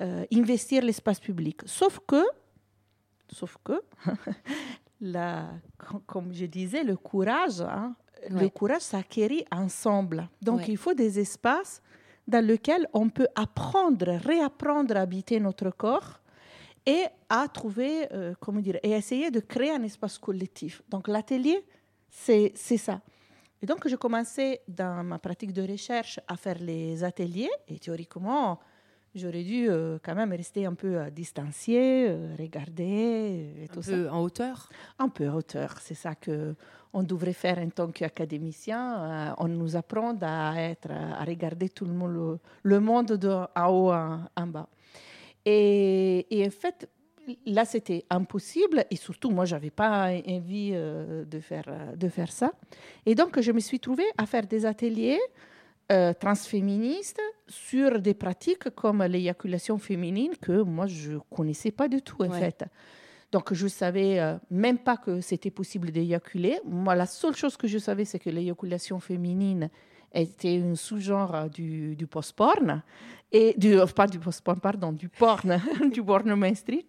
[0.00, 1.60] euh, investir l'espace public.
[1.64, 2.24] Sauf que,
[3.30, 3.80] sauf que
[5.00, 5.50] la,
[6.06, 7.94] comme je disais, le courage, hein,
[8.30, 10.28] le courage s'acquérit ensemble.
[10.42, 11.80] Donc il faut des espaces
[12.26, 16.20] dans lesquels on peut apprendre, réapprendre à habiter notre corps
[16.86, 20.82] et à trouver, euh, comment dire, et essayer de créer un espace collectif.
[20.88, 21.64] Donc l'atelier,
[22.08, 23.00] c'est ça.
[23.60, 28.58] Et donc j'ai commencé dans ma pratique de recherche à faire les ateliers et théoriquement,
[29.14, 34.10] j'aurais dû euh, quand même rester un peu distancié, euh, regarder et tout un peu
[34.10, 34.68] en hauteur?
[34.98, 36.54] Un peu en hauteur, c'est ça que
[36.94, 39.34] on devrait faire en tant qu'académicien.
[39.38, 43.92] on nous apprend à être, à regarder tout le monde, le, monde de en haut
[43.92, 44.68] en bas.
[45.44, 46.88] Et, en fait,
[47.46, 48.84] là, c'était impossible.
[48.90, 52.52] Et surtout, moi, je n'avais pas envie euh, de, faire, euh, de faire ça.
[53.06, 55.20] Et donc, je me suis trouvée à faire des ateliers
[55.90, 62.02] euh, transféministes sur des pratiques comme l'éjaculation féminine que moi, je ne connaissais pas du
[62.02, 62.64] tout, en fait.
[63.30, 66.60] Donc, je ne savais même pas que c'était possible d'éjaculer.
[66.64, 69.70] Moi, la seule chose que je savais, c'est que l'éjaculation féminine
[70.14, 72.82] était un sous-genre du, du post-porn,
[73.32, 75.60] et du, euh, pas du post-porn, pardon, du porn,
[75.92, 76.82] du porn mainstream.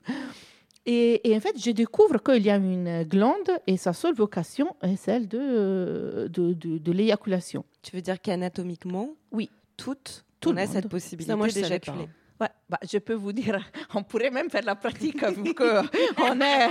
[0.86, 4.76] Et, et, en fait, je découvre qu'il y a une glande et sa seule vocation
[4.82, 7.64] est celle de, de, de, l'éjaculation.
[7.82, 12.10] Tu veux dire qu'anatomiquement, oui, toutes, tout on a cette possibilité d'éjaculer.
[12.42, 13.60] Ouais, bah, je peux vous dire,
[13.94, 16.70] on pourrait même faire la pratique vu qu'on est.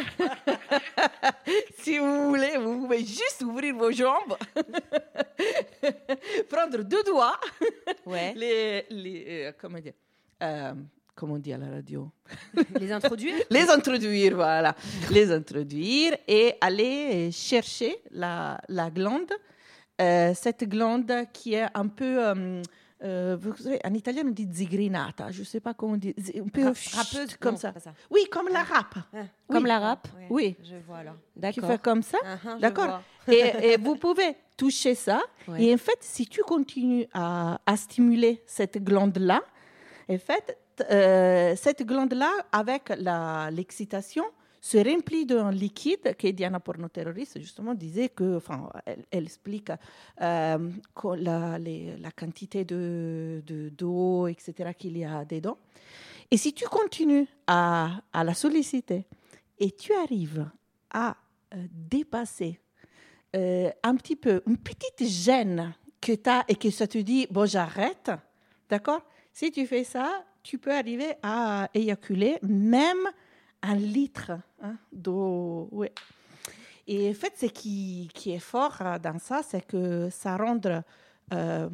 [1.78, 4.36] si vous voulez, vous pouvez juste ouvrir vos jambes,
[6.50, 7.38] prendre deux doigts,
[8.04, 8.34] ouais.
[8.34, 9.94] les, les euh, comment dire,
[10.42, 10.74] euh,
[11.14, 12.10] comment on dit à la radio
[12.80, 14.74] Les introduire Les introduire, voilà.
[15.10, 19.32] Les introduire et aller chercher la, la glande.
[20.00, 22.18] Euh, cette glande qui est un peu
[23.04, 23.36] euh,
[23.84, 27.36] en italien on dit zigrinata, je ne sais pas comment on dit, un peu rappeuse
[27.38, 27.72] comme ça.
[28.10, 28.94] Oui, comme la rap.
[29.12, 30.56] Ah, comme la rap Oui.
[30.62, 31.16] Je vois alors.
[31.34, 31.64] D'accord.
[31.64, 32.18] Tu fais comme ça.
[32.18, 33.00] Uh-huh, D'accord.
[33.28, 35.20] et, vous pouvez toucher ça.
[35.58, 39.42] Et en fait, si tu continues à, à stimuler cette glande-là,
[40.08, 42.90] en fait, euh, cette glande-là, avec
[43.50, 44.24] l'excitation,
[44.60, 48.70] se remplit d'un liquide que Diana Porno-terroriste justement disait que, enfin,
[49.10, 49.70] elle, explique
[50.20, 50.70] euh,
[51.16, 53.42] la, quantité de,
[53.76, 54.70] d'eau, etc.
[54.78, 55.58] qu'il y a dedans.
[56.30, 59.04] Et si tu continues à, la solliciter
[59.58, 60.48] et tu arrives
[60.90, 61.16] à
[61.54, 62.58] euh, dépasser
[63.34, 67.46] un petit peu une petite gêne que tu as et que ça te dit, bon,
[67.46, 68.10] j'arrête,
[68.68, 69.00] d'accord?
[69.32, 73.08] Si tu fais ça, tu peux arriver à éjaculer même
[73.62, 75.70] un litre hein, d'eau.
[76.86, 80.60] Et en fait, ce qui, qui est fort euh, dans ça, c'est que ça rend,
[81.32, 81.68] euh,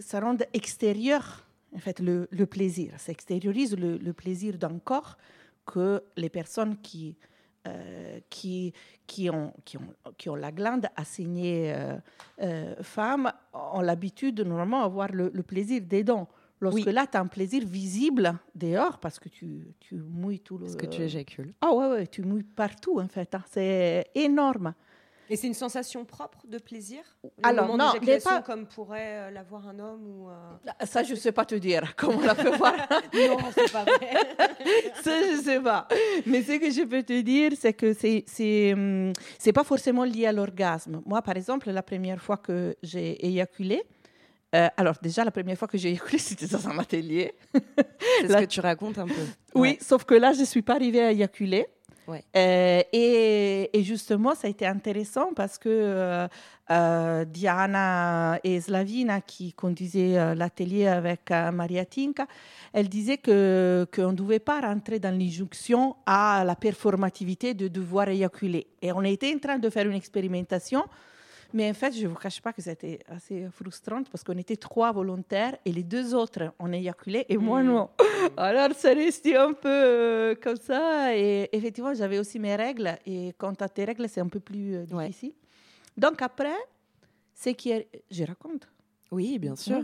[0.00, 2.92] ça rend extérieur en fait, le, plaisir.
[2.98, 5.18] Ça extériorise le, plaisir d'un corps
[5.66, 7.16] que les personnes qui,
[7.66, 8.72] euh, qui,
[9.06, 11.74] qui, ont, qui, ont, qui ont la glande assignée
[12.40, 16.28] euh, femme ont l'habitude normalement d'avoir le, le plaisir des dents.
[16.64, 20.64] Lorsque là, tu as un plaisir visible dehors parce que tu, tu mouilles tout le.
[20.64, 21.54] Parce que tu éjacules.
[21.60, 23.34] Ah ouais, ouais, tu mouilles partout en fait.
[23.34, 23.44] Hein.
[23.50, 24.74] C'est énorme.
[25.30, 27.00] Et c'est une sensation propre de plaisir?
[27.42, 28.42] Alors, moment non, mais pas...
[28.42, 30.28] comme pourrait euh, l'avoir un homme ou...
[30.28, 32.74] Euh, ça, je ne sais pas te dire comment on la peut voir.
[32.76, 33.98] non, c'est pas vrai.
[35.02, 35.88] ça, je ne sais pas.
[36.26, 40.04] Mais ce que je peux te dire, c'est que c'est c'est hum, c'est pas forcément
[40.04, 41.00] lié à l'orgasme.
[41.06, 43.82] Moi, par exemple, la première fois que j'ai éjaculé,
[44.54, 47.34] Euh, alors déjà, la première fois que j'ai éjaculé, c'était dans un atelier.
[48.20, 49.12] C'est ce que tu racontes un peu.
[49.54, 49.78] Oui, Ouais.
[49.80, 51.66] sauf que là, je ne suis pas arrivée à éjaculer.
[52.06, 52.22] Ouais.
[52.36, 56.28] Euh, et, et justement, ça a été intéressant parce que
[56.70, 62.26] euh, Diana et Slavina, qui conduisaient l'atelier avec Maria Tinka,
[62.74, 68.08] elles disaient que qu'on ne devait pas rentrer dans l'injonction à la performativité de devoir
[68.10, 68.66] éjaculer.
[68.82, 70.84] Et on était en train de faire une expérimentation.
[71.54, 74.56] Mais en fait, je ne vous cache pas que c'était assez frustrant parce qu'on était
[74.56, 77.90] trois volontaires et les deux autres ont éjaculé et moi non.
[78.36, 81.16] Alors, ça restait un peu euh, comme ça.
[81.16, 82.98] Et effectivement, j'avais aussi mes règles.
[83.06, 85.32] Et quand tu as tes règles, c'est un peu plus euh, difficile.
[85.96, 86.58] Donc après,
[87.32, 87.72] c'est qui.
[88.10, 88.66] Je raconte
[89.14, 89.82] Oui, bien sûr.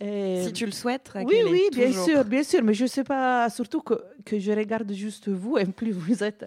[0.00, 2.04] Euh, Si tu le souhaites, Oui, Raquel, oui, bien toujours.
[2.04, 2.62] sûr, bien sûr.
[2.62, 5.58] Mais je ne sais pas, surtout que, que je regarde juste vous.
[5.58, 6.44] Et plus, vous êtes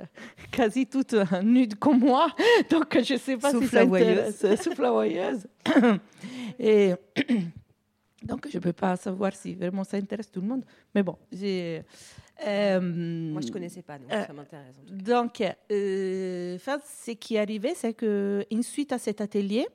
[0.51, 2.27] quasi toutes euh, nudes comme moi.
[2.69, 4.45] Donc, je ne sais pas si ça intéresse.
[4.79, 5.45] La voyeuse.
[6.59, 6.93] Et
[8.23, 10.63] donc, je ne peux pas savoir si vraiment ça intéresse tout le monde.
[10.93, 11.81] Mais bon, j'ai...
[12.47, 14.75] euh, Moi, je ne connaissais pas, donc euh, ça m'intéresse.
[14.89, 16.57] donc, euh,
[17.05, 19.67] ce qui est arrivé, c'est que une suite à cet atelier,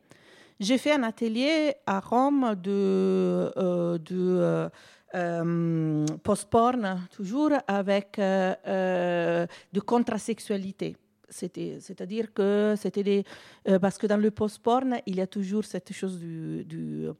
[0.58, 4.68] j'ai fait un atelier à Rome de, euh, euh,
[5.14, 9.46] euh, post-porn, toujours avec de
[9.84, 10.96] contrasexualité.
[11.28, 13.24] C'est-à-dire que c'était des,
[13.80, 17.10] parce que dans le post-porn, il y a toujours cette chose du,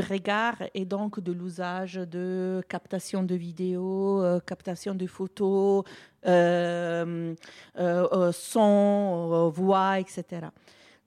[0.00, 5.84] regard et donc de l'usage de captation de vidéos, captation de photos,
[8.32, 10.48] son, voix, etc.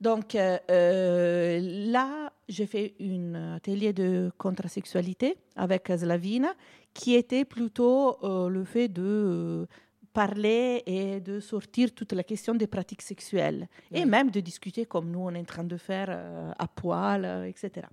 [0.00, 6.54] Donc euh, euh, là, j'ai fait un atelier de contrasexualité avec Slavina,
[6.94, 9.66] qui était plutôt euh, le fait de
[10.12, 15.10] parler et de sortir toute la question des pratiques sexuelles, et même de discuter comme
[15.10, 17.86] nous on est en train de faire euh, à poil, etc.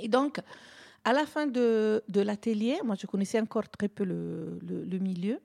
[0.00, 0.40] Et donc,
[1.04, 4.98] à la fin de, de l'atelier, moi je connaissais encore très peu le, le- le
[4.98, 5.38] milieu,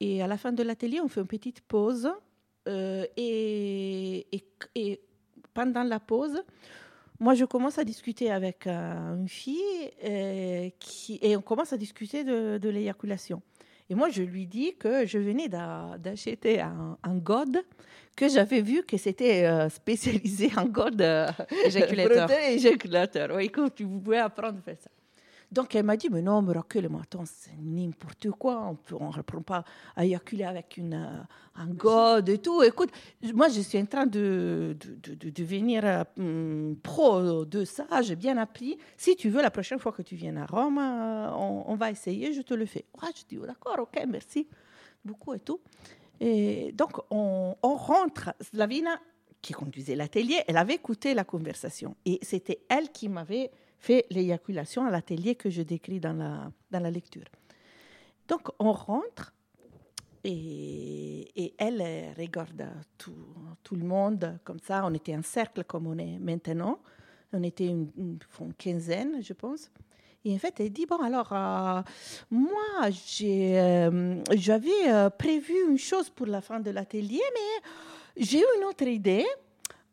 [0.00, 2.08] et à la fin de l'atelier, on fait une petite pause,
[2.68, 4.44] euh, et, et-
[4.74, 5.00] et
[5.54, 6.42] pendant la pause,
[7.20, 9.58] moi je commence à discuter avec euh, une fille,
[10.04, 13.42] euh, qui, et on commence à discuter de, de l'éjaculation.
[13.90, 17.56] Et moi, je lui dis que je venais d'a- d'acheter un, un god
[18.14, 21.00] que j'avais vu que c'était euh, spécialisé en god
[21.64, 22.28] Éjaculateur.
[22.50, 23.30] éjaculateur.
[23.34, 24.90] Oui, que tu pouvais apprendre à faire ça.
[25.50, 29.12] Donc elle m'a dit, mais non, mais Raquel, mais attends, c'est n'importe quoi, on ne
[29.12, 29.64] reprend pas
[29.96, 31.22] à éjaculer avec une, euh,
[31.56, 32.62] un god et tout.
[32.62, 32.90] Écoute,
[33.34, 38.14] moi je suis en train de, de, de- de devenir hum, pro de ça, j'ai
[38.16, 38.76] bien appris.
[38.98, 41.90] Si tu veux, la prochaine fois que tu viennes à Rome, euh, on, on va
[41.90, 42.84] essayer, je te le fais.
[43.02, 44.46] Ouais, je dis, oh, d'accord, ok, merci
[45.04, 45.60] beaucoup et tout.
[46.20, 49.00] Et donc on, on rentre, Slavina,
[49.40, 51.96] qui conduisait l'atelier, elle avait écouté la conversation.
[52.04, 56.80] Et c'était elle qui m'avait fait l'éjaculation à l'atelier que je décris dans la, dans
[56.80, 57.26] la lecture.
[58.28, 59.32] Donc, on rentre
[60.24, 62.66] et, elle regarde
[62.98, 63.14] tout,
[63.62, 64.84] tout le monde comme ça.
[64.84, 66.78] On était en cercle comme on est maintenant.
[67.32, 68.18] On était une,
[68.56, 69.70] quinzaine, je pense.
[70.24, 71.82] Et en fait, elle dit, bon, alors, euh,
[72.30, 72.90] moi,
[73.22, 78.86] euh, j'avais euh, prévu une chose pour la fin de l'atelier, mais j'ai une autre
[78.86, 79.26] idée.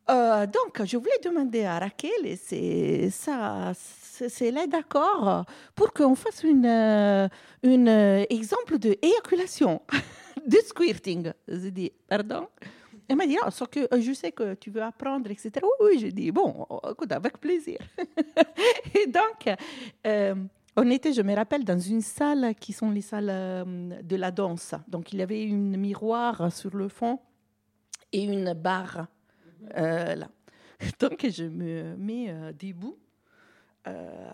[0.09, 6.15] Euh, donc, je voulais demander à Raquel, et c'est c'est c'est là d'accord, pour qu'on
[6.15, 7.27] fasse une, euh,
[7.65, 9.81] euh, exemple de éjaculation,
[10.45, 11.31] de squirting.
[11.47, 12.47] Je dis, pardon.
[13.07, 15.51] Elle m'a dit, non, sauf que je sais que tu veux apprendre, etc.
[15.61, 17.77] Oui, oui, j'ai dit, bon, écoute, avec plaisir.
[18.95, 19.55] et donc,
[20.07, 20.35] euh,
[20.75, 23.63] on était, je me rappelle, dans une salle qui sont les salles
[24.01, 24.73] de la danse.
[24.87, 27.19] Donc, il y avait une miroir sur le fond
[28.11, 29.07] et une barre
[29.77, 30.27] euh, là.
[30.99, 32.97] Donc, je me mets euh, debout,
[33.87, 34.27] euh,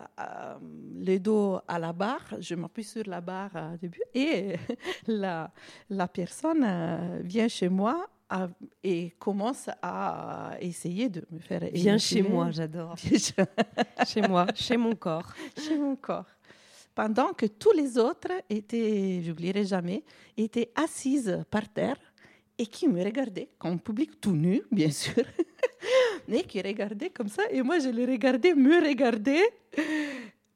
[1.04, 4.56] le dos à la barre, je m'appuie sur la barre début, et
[5.06, 5.50] la,
[5.90, 8.48] la personne vient chez moi à-
[8.82, 11.60] et commence à essayer de me faire.
[11.72, 12.94] Viens chez moi, j'adore.
[14.06, 15.32] Chez moi, chez mon corps.
[15.56, 16.26] chez mon corps.
[16.94, 20.02] Pendant que tous les autres étaient, j'oublierai jamais,
[20.36, 21.96] étaient assises par terre
[22.58, 25.24] et qui me regardaient, comme public tout nu, bien sûr,
[26.28, 27.42] mais qui regardaient comme ça.
[27.50, 29.40] Et moi, je les regardais me regarder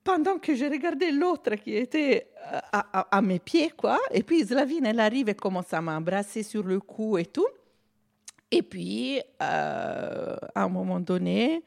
[0.04, 2.28] pendant que je regardais l'autre qui était
[2.72, 3.98] à, mes pieds, quoi.
[4.12, 7.48] Et puis Slavine, elle arrive et commence à m'embrasser sur le cou et tout.
[8.52, 11.64] Et puis, euh, à un moment donné,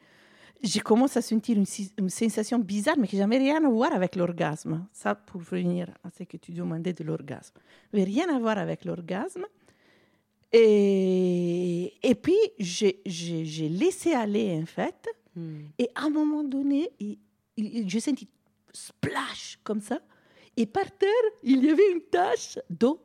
[0.62, 4.16] je commence à sentir une, sensation bizarre, mais qui n'a jamais rien à voir avec
[4.16, 4.86] l'orgasme.
[4.92, 7.54] Ça, pour venir à ce que tu demandais de l'orgasme.
[7.92, 9.44] Mais rien à voir avec l'orgasme.
[10.52, 13.00] Et, et puis, j'ai-
[13.68, 15.08] laissé aller, en fait.
[15.78, 17.18] Et à un moment donné, il-
[17.56, 18.28] il- je sentis
[18.72, 20.00] splash comme ça.
[20.56, 21.08] Et par terre,
[21.42, 23.00] il y avait une tache d'eau.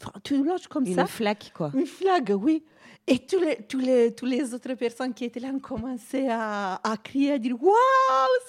[0.00, 1.06] Enfin, tu lâches comme Une ça.
[1.06, 1.70] flaque, quoi.
[1.74, 2.64] Une flaque, oui.
[3.06, 6.80] Et tous les, tous les, tous les autres personnes qui étaient là ont commencé à,
[6.82, 7.74] à crier, à dire Waouh,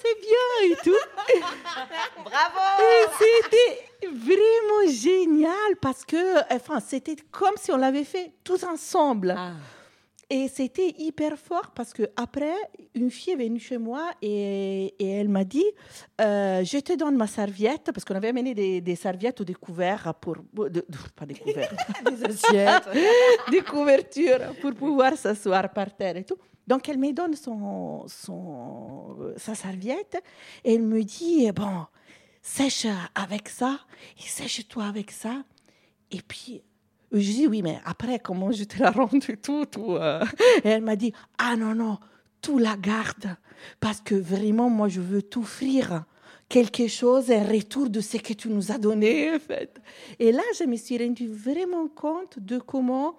[0.00, 1.34] c'est bien et tout.
[2.24, 2.60] Bravo
[3.18, 9.34] c'était vraiment génial parce que enfin, c'était comme si on l'avait fait tous ensemble.
[9.36, 9.52] Ah.
[10.28, 12.52] Et c'était hyper fort parce que après,
[12.96, 15.64] une fille est venue chez moi et, et elle m'a dit
[16.20, 19.54] euh, Je te donne ma serviette, parce qu'on avait amené des, des serviettes ou des
[19.54, 20.36] couverts pour.
[20.52, 21.72] de- de- pas des couverts,
[22.04, 22.88] des assiettes,
[23.52, 26.38] des couvertures pour pouvoir s'asseoir par terre et tout.
[26.66, 30.20] Donc elle me donne son, son, sa serviette
[30.64, 31.86] et elle me dit Bon,
[32.42, 33.78] sèche avec ça
[34.18, 35.44] et sèche-toi avec ça.
[36.10, 36.62] Et puis,
[37.12, 40.24] je dis oui, mais après, comment je te la rends et tout, tout euh?
[40.64, 41.98] Et elle m'a dit, ah non, non,
[42.42, 43.36] tout la garde.
[43.80, 46.04] Parce que vraiment, moi, je veux t'offrir
[46.48, 49.80] quelque chose, un retour de ce que tu nous as donné, en fait.
[50.18, 53.16] Et là, je me suis rendu vraiment compte de comment,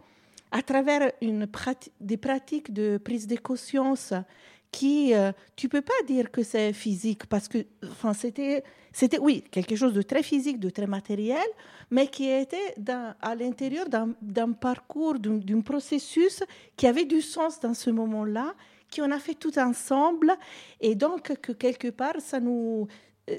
[0.52, 1.48] à travers une
[2.00, 4.14] des pratiques de prise de conscience,
[4.72, 9.43] qui, euh, tu peux pas dire que c'est physique, parce que, enfin, c'était, c'était, oui,
[9.51, 11.47] quelque chose de très physique, de très matériel,
[11.91, 12.76] mais qui était
[13.22, 16.43] à l'intérieur d'un, parcours, d'un, processus
[16.76, 18.53] qui avait du sens dans ce moment-là,
[18.93, 20.34] qu'on a fait tout ensemble,
[20.80, 22.88] et donc que quelque part, ça nous,
[23.30, 23.36] euh,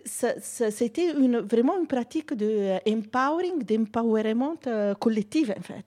[0.71, 5.87] c'était vraiment une pratique de euh, empowering, d'empowerment euh, collectif, en fait.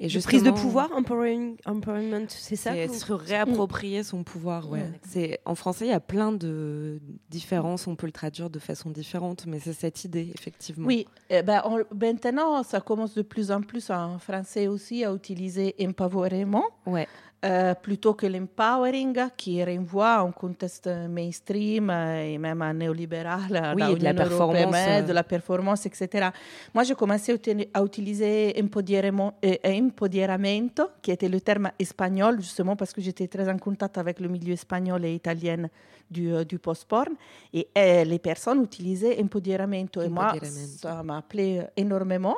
[0.00, 4.80] Et De prise de pouvoir, empowering, empowerment, c'est ça C'est se réapproprier son pouvoir, ouais.
[4.80, 4.90] Ouais.
[5.06, 7.00] C'est en français, il y a plein de
[7.30, 7.86] différences.
[7.86, 10.86] On peut le traduire de façon différente, mais c'est cette idée, effectivement.
[10.86, 15.12] Oui, eh ben, on- maintenant, ça commence de plus en plus en français aussi à
[15.14, 16.64] utiliser empowerment.
[16.86, 17.06] Ouais.
[17.44, 23.54] Euh, plutôt que l'empowering qui renvoie à un contexte mainstream euh, et même à néolibéral,
[23.56, 25.06] à Oui, et de la Union performance, européenne, euh.
[25.06, 26.30] de la performance, etc.
[26.74, 32.76] Moi, j'ai commencé à uti- à utiliser euh, empoderamento, qui était le terme espagnol, justement
[32.76, 35.68] parce que j'étais très en contact avec le milieu espagnol et italien
[36.10, 37.14] du, euh, du post-porn.
[37.52, 40.02] Et euh, les personnes utilisaient empoderamento.
[40.02, 42.36] Et moi, ça m'a appelé énormément.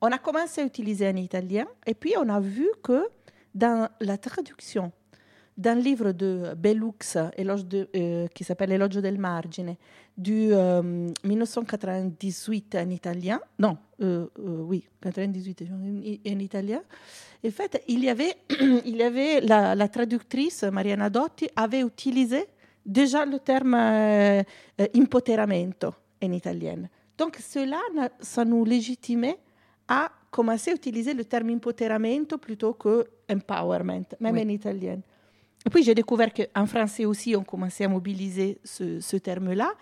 [0.00, 3.08] On a commencé à utiliser en italien et puis on a vu que
[3.54, 4.92] dans la traduction
[5.56, 9.76] d'un livre de Bellux euh, qui s'appelle Elogio del Margine
[10.16, 16.82] du euh, 1998 en italien, non, euh, euh, oui, 98 en, en italien.
[17.44, 18.34] En fait, il y avait,
[18.84, 22.46] il y avait la, traductrice Mariana Dotti avait utilisé
[22.84, 24.42] déjà le terme euh,
[24.80, 26.88] euh, impoteramento en italien.
[27.16, 27.80] Donc cela,
[28.20, 29.38] ça nous légitimait
[29.86, 34.42] à commencer à utiliser le terme impoteramento plutôt que empowerment, même Oui.
[34.42, 35.00] en italien.
[35.66, 39.72] Et puis j'ai découvert qu'en français aussi, on commençait à mobiliser ce, ce terme-là.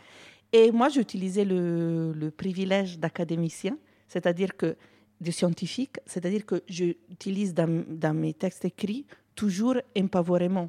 [0.52, 3.76] Et moi, j'utilisais le, le privilège d'académicien,
[4.08, 4.76] c'est-à-dire que
[5.20, 10.68] de scientifique, c'est-à-dire que j'utilise dans, dans mes textes écrits toujours empowerment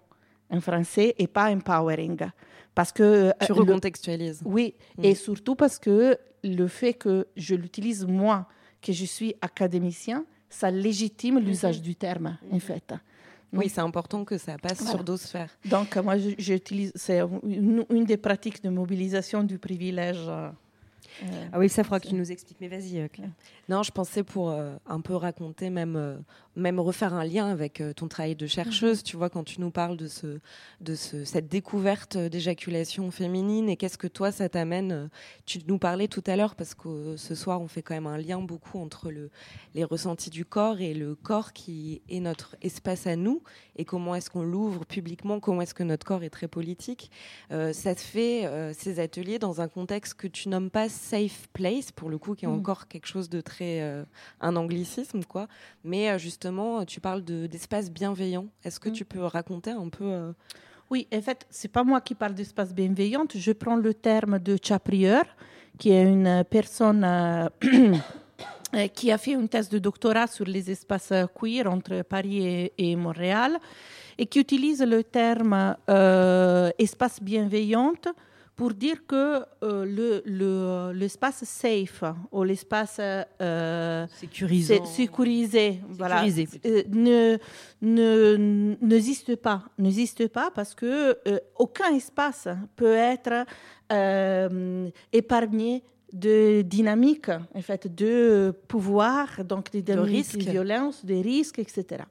[0.49, 2.17] en français et pas empowering.
[2.73, 4.41] Parce que, Tu euh, le- recontextualises.
[4.45, 5.03] Oui, Mm.
[5.05, 8.47] et surtout parce que le fait que je l'utilise moi,
[8.81, 12.93] que je suis académicien, ça légitime l'usage du terme, en fait.
[13.53, 14.91] Oui, c'est important que ça passe Voilà.
[14.91, 15.57] sur d'autres sphères.
[15.65, 20.17] donc, moi, j'utilise, c'est une, une des pratiques de mobilisation du privilège.
[20.27, 20.49] euh,
[21.23, 22.57] euh, Ah oui, ça fera que tu nous expliques.
[22.59, 23.29] Mais vas-y, Claire.
[23.69, 26.17] Non, je pensais pour euh, un peu raconter, même, euh,
[26.57, 29.69] même refaire un lien avec euh, ton travail de chercheuse, tu vois, quand tu nous
[29.71, 30.39] parles de, ce,
[30.81, 35.07] de ce, cette découverte d'éjaculation féminine et qu'est-ce que toi, ça t'amène euh,
[35.45, 38.07] Tu nous parlais tout à l'heure, parce que euh, ce soir, on fait quand même
[38.07, 39.29] un lien beaucoup entre le,
[39.75, 43.43] les ressentis du corps et le corps qui est notre espace à nous
[43.75, 47.11] et comment est-ce qu'on l'ouvre publiquement, comment est-ce que notre corps est très politique.
[47.51, 51.47] Euh, ça se fait, euh, ces ateliers, dans un contexte que tu nommes pas safe
[51.53, 52.53] place, pour le coup, qui est Mm.
[52.59, 53.81] encore quelque chose de très.
[53.81, 54.03] euh,
[54.41, 55.47] un anglicisme, quoi.
[55.83, 56.17] Mais euh,
[56.47, 58.45] justement, tu parles de- d'espace bienveillant.
[58.63, 58.93] Est-ce que Mm.
[58.93, 60.05] tu peux raconter un peu.
[60.05, 60.31] euh,
[60.89, 63.25] Oui, en fait, c'est pas moi qui parle d'espace bienveillant.
[63.35, 65.25] Je prends le terme de Chaprieur,
[65.77, 67.49] qui est une personne euh,
[68.73, 72.37] euh, qui a fait une thèse de doctorat sur les espaces euh, queer entre Paris
[72.47, 73.57] et, et Montréal,
[74.17, 77.91] et qui utilise le terme euh, espace bienveillant
[78.57, 79.23] pour dire que
[79.63, 84.05] euh, le- le- l'espace safe ou l'espace euh,
[84.89, 86.67] sécurisé, voilà, Sécurisé, plutôt.
[86.69, 87.37] euh, ne
[87.81, 93.45] ne- n'existe pas, n'existe pas parce que euh, aucun espace peut être
[93.93, 100.45] euh, épargné de dynamique, en fait, de pouvoir, donc des dynamiques risques.
[100.45, 102.03] de violence, des risques, etc.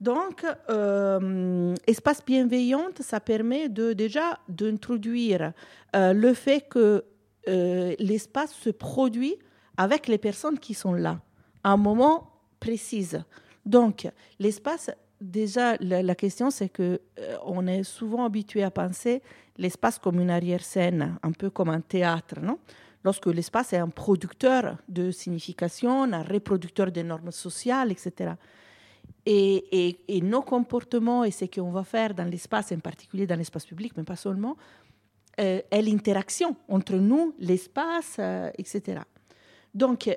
[0.00, 5.52] Donc, euh, espace bienveillant, ça permet de, déjà d'introduire
[5.94, 7.04] euh, le fait que
[7.48, 9.36] euh, l'espace se produit
[9.76, 11.20] avec les personnes qui sont là,
[11.64, 12.30] à un moment
[12.60, 13.10] précis.
[13.66, 14.90] Donc, l'espace,
[15.20, 17.00] déjà, la, question, c'est que
[17.44, 19.22] on est souvent habitué à penser
[19.58, 22.58] l'espace comme une arrière-scène, un peu comme un théâtre, non?
[23.04, 28.32] Lorsque l'espace est un producteur de signification, un reproducteur des normes sociales, etc.
[29.32, 33.92] Et, nos comportements et ce qu'on va faire dans l'espace, en particulier dans l'espace public,
[33.96, 34.56] mais pas seulement,
[35.38, 39.02] euh, est l'interaction entre nous, l'espace, euh, etc.
[39.72, 40.10] Donc,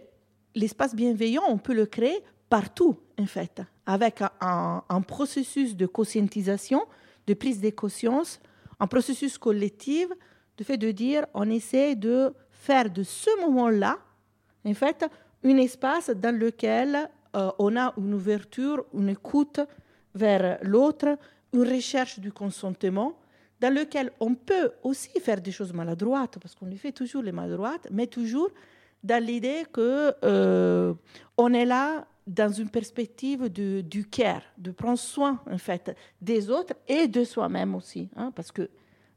[0.56, 6.84] l'espace bienveillant, on peut le créer partout, en fait, avec un, un processus de conscientisation,
[7.28, 8.40] de prise de conscience,
[8.80, 10.08] un processus collectif,
[10.58, 14.00] de fait de dire, on essaie de faire de ce moment-là,
[14.66, 15.06] en fait,
[15.44, 19.60] un espace dans lequel euh, on a une ouverture, une écoute
[20.16, 21.18] vers l'autre,
[21.54, 23.18] une recherche du consentement,
[23.60, 27.32] dans lequel on peut aussi faire des choses maladroites, parce qu'on les fait toujours les
[27.32, 28.50] maladroites, mais toujours
[29.04, 30.94] dans l'idée que euh,
[31.38, 36.50] on est là dans une perspective de, du care, de prendre soin en fait des
[36.50, 38.70] autres et de soi-même aussi, hein, parce que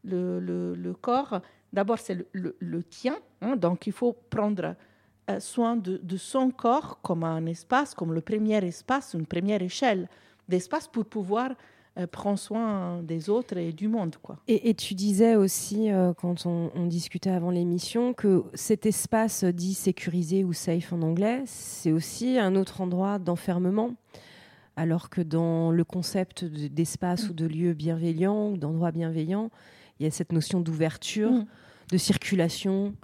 [0.05, 1.41] le, corps
[1.73, 4.77] D'abord, c'est le, tien, hein, donc il faut prendre
[5.41, 10.09] soin de, son corps comme un espace, comme le premier espace, une première échelle
[10.49, 11.51] d'espace pour pouvoir
[11.99, 14.17] euh, prendre soin des autres et du monde.
[14.23, 14.39] Quoi.
[14.47, 20.45] Et, tu disais aussi, euh, quand on, discutait avant l'émission, que cet espace dit sécurisé
[20.45, 23.95] ou safe en anglais, c'est aussi un autre endroit d'enfermement.
[24.77, 29.51] Alors que dans le concept d'espace ou de lieu bienveillant ou d'endroit bienveillant,
[29.99, 31.33] il y a cette notion d'ouverture.
[31.33, 31.47] Mm
[31.91, 32.95] de circulation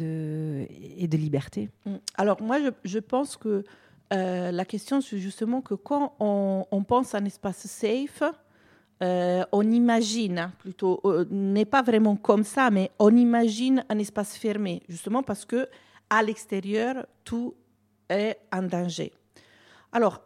[0.00, 1.96] et de liberté mm.
[2.16, 3.64] Alors moi, je, pense que
[4.12, 8.22] euh, la question, c'est justement que quand on, pense à un espace safe,
[9.02, 13.98] euh, on imagine hein, plutôt, euh, n'est pas vraiment comme ça, mais on imagine un
[13.98, 15.68] espace fermé, justement parce que
[16.08, 17.54] à l'extérieur, tout
[18.08, 19.12] est en danger.
[19.92, 20.22] Alors,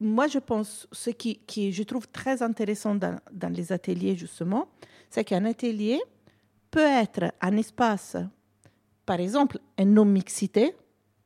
[0.00, 4.68] moi, je pense, ce qui, qui je trouve très intéressant dans les ateliers, justement,
[5.10, 6.00] c'est qu'un atelier,
[6.70, 8.16] peut être un espace,
[9.10, 10.72] par exemple, une non-mixité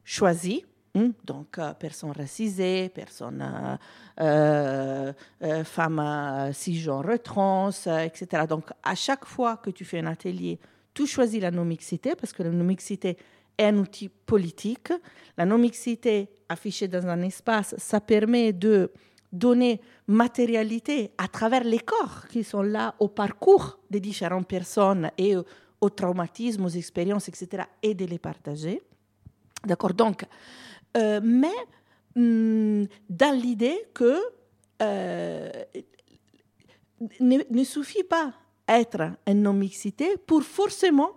[0.04, 0.64] choisie,
[0.94, 3.76] hein, donc euh, personne racisée, personne, euh,
[4.22, 5.12] euh,
[5.42, 8.44] euh femme cisgenre, trans, etc.
[8.48, 10.58] Donc à chaque fois que tu fais un atelier,
[10.94, 13.18] tu choisis la non-mixité parce que la non-mixité
[13.58, 14.90] est un outil politique.
[15.36, 18.92] La non-mixité affichée dans un espace, ça permet de
[19.30, 25.34] donner matérialité à travers les corps qui sont là au parcours des différentes personnes et
[25.84, 28.82] au traumatisme, aux expériences, etc., et de les partager.
[29.64, 30.24] D'accord Donc,
[30.96, 31.58] euh, mais
[32.16, 34.18] hmm, dans l'idée que
[34.82, 35.50] euh,
[37.20, 38.32] ne, suffit pas
[38.66, 41.12] être une non-mixité pour forcément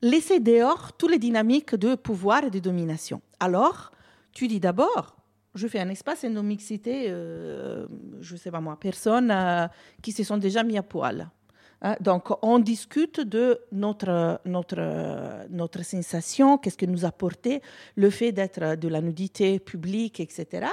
[0.00, 3.20] laisser dehors toutes les dynamiques de pouvoir et de domination.
[3.40, 3.90] Alors,
[4.32, 5.16] tu dis d'abord,
[5.54, 7.86] je fais un espace et nos mixités, euh,
[8.20, 9.32] je ne sais pas moi, personnes
[10.02, 11.30] qui se sont déjà mis à poil.
[11.82, 11.96] Hein.
[12.00, 17.60] donc, on discute de notre, notre, notre sensation, qu'est-ce que nous a apporté
[17.96, 20.66] le fait d'être de la nudité publique, etc.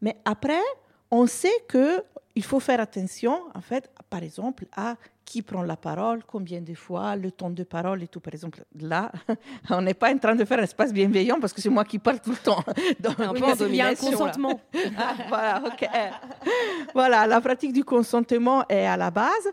[0.00, 0.62] Mais après,
[1.10, 4.96] on sait qu'il faut faire attention, en fait, par exemple, à
[5.30, 8.18] qui prend la parole, combien de fois, le temps de parole et tout.
[8.18, 9.12] Par exemple, là,
[9.70, 12.00] on n'est pas en train de faire un espace bienveillant parce que c'est moi qui
[12.00, 12.64] parle tout le temps.
[12.98, 13.14] Donc,
[13.60, 14.60] il y a un consentement.
[14.98, 15.88] Ah, voilà, ok.
[16.94, 19.48] voilà, la pratique du consentement est à la base.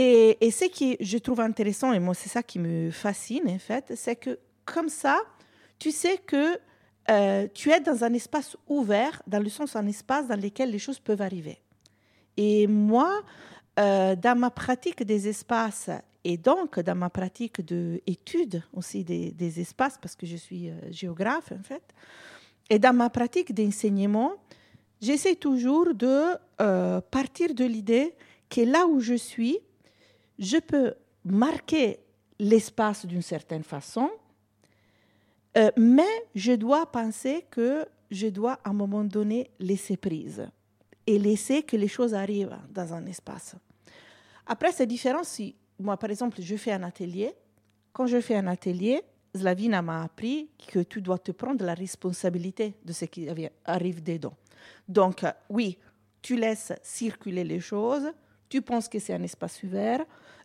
[0.00, 3.94] Et, ce qui je trouve intéressant, et moi c'est ça qui me fascine en fait,
[3.96, 5.18] c'est que comme ça,
[5.76, 6.56] tu sais que
[7.10, 10.78] euh, tu es dans un espace ouvert, dans le sens un espace dans lequel les
[10.78, 11.58] choses peuvent arriver.
[12.36, 13.24] Et moi,
[13.80, 15.90] euh, dans ma pratique des espaces
[16.22, 21.50] et donc dans ma pratique d'étude aussi des, espaces, parce que je suis euh, géographe
[21.50, 21.82] en fait,
[22.70, 24.34] et dans ma pratique d'enseignement,
[25.00, 26.36] j'essaie toujours de
[27.10, 28.14] partir de l'idée
[28.48, 29.58] que là où je suis,
[30.38, 32.00] je peux marquer
[32.38, 34.10] l'espace d'une certaine façon,
[35.76, 40.48] mais je dois penser que je dois à un moment donné laisser prise
[41.06, 43.56] et laisser que les choses arrivent dans un espace.
[44.46, 47.34] Après, c'est différent si, moi, par exemple, je fais un atelier.
[47.92, 49.02] Quand je fais un atelier,
[49.34, 53.28] Slavina m'a appris que tu dois te prendre la responsabilité de ce qui
[53.64, 54.34] arrive dedans.
[54.88, 55.78] Donc, euh, oui,
[56.22, 58.10] tu laisses circuler les choses,
[58.48, 60.04] tu penses que c'est un espace ouvert,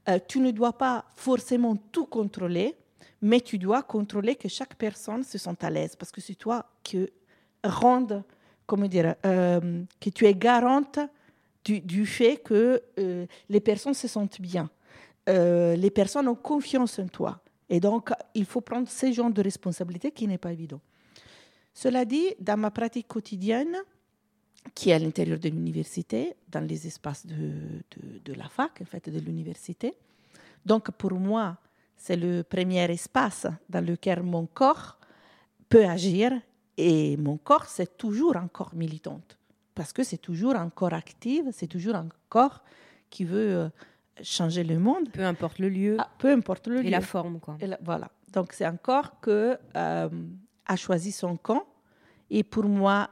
[0.10, 2.76] euh, tu ne dois pas forcément tout contrôler,
[3.22, 6.66] mais tu dois contrôler que chaque personne se sente à l'aise, parce que c'est toi
[6.84, 7.08] qui
[7.64, 8.24] rende
[8.66, 10.99] comment dire, euh, que tu es garante
[11.64, 14.70] du, fait que euh, les personnes se sentent bien.
[15.28, 17.39] Les personnes ont confiance en toi.
[17.70, 20.82] Et donc, il faut prendre ce genre de responsabilité qui n'est pas évident.
[21.74, 23.78] Cela dit, dans ma pratique quotidienne,
[24.74, 28.86] qui est à l'intérieur de l'université, dans les espaces de, de, de, la fac, en
[28.86, 29.93] fait, de l'université,
[30.66, 31.57] donc pour moi,
[31.97, 34.97] c'est le premier espace dans lequel mon corps
[35.70, 36.32] peut agir
[36.78, 39.38] et mon corps, c'est toujours un corps militante
[39.76, 42.64] parce que c'est toujours un corps actif, c'est toujours un corps
[43.09, 43.70] qui veut euh,
[44.22, 45.09] changer le monde.
[45.11, 45.97] Peu importe le lieu.
[45.99, 46.89] Ah, peu importe le et lieu.
[46.89, 47.57] la forme, quoi.
[47.59, 48.09] Et la, voilà.
[48.32, 50.09] Donc c'est un corps que euh,
[50.66, 51.66] a choisi son camp
[52.30, 53.09] et pour moi,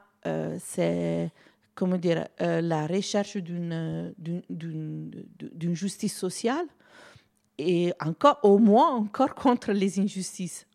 [0.60, 1.32] c'est
[1.76, 6.66] comment dire euh, la recherche d'une d'une justice sociale
[7.58, 10.68] et encore au moins encore contre les injustices.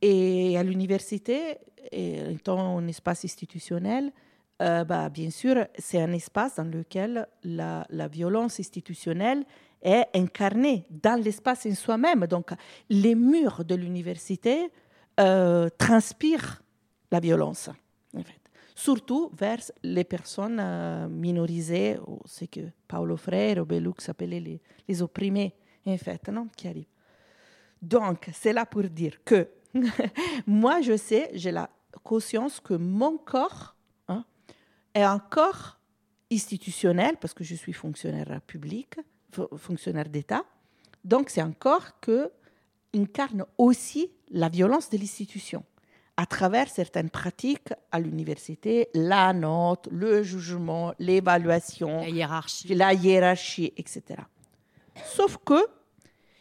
[0.00, 1.58] Et à l'université,
[1.92, 4.12] étant un espace institutionnel,
[4.60, 9.44] euh, bah, bien sûr, c'est un espace dans lequel la, la, violence institutionnelle
[9.80, 12.26] est incarnée dans l'espace en soi-même.
[12.26, 12.50] Donc,
[12.88, 14.70] les murs de l'université
[15.18, 16.62] euh, transpirent
[17.10, 17.70] la violence,
[18.16, 18.41] en fait.
[18.74, 25.54] Surtout vers les personnes euh, minorisées, ou ce que Paolo Freire ou les, opprimés,
[25.86, 26.86] en fait, non, qui arrivent.
[27.80, 29.48] Donc, c'est là pour dire que
[30.46, 31.68] moi, je sais, j'ai la
[32.02, 33.74] conscience que mon corps
[34.08, 34.24] hein,
[34.94, 35.78] est un corps
[36.30, 38.96] institutionnel, parce que je suis fonctionnaire public,
[39.56, 40.44] fonctionnaire d'État.
[41.04, 42.20] Donc, c'est un corps qui
[42.94, 45.64] incarne aussi la violence de l'institution
[46.22, 52.74] à travers certaines pratiques à l'université, la note, le jugement, l'évaluation, la hiérarchie.
[52.76, 54.20] la hiérarchie, etc.
[55.04, 55.66] Sauf que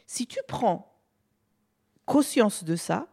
[0.06, 0.88] si tu prends
[2.06, 3.08] conscience de ça,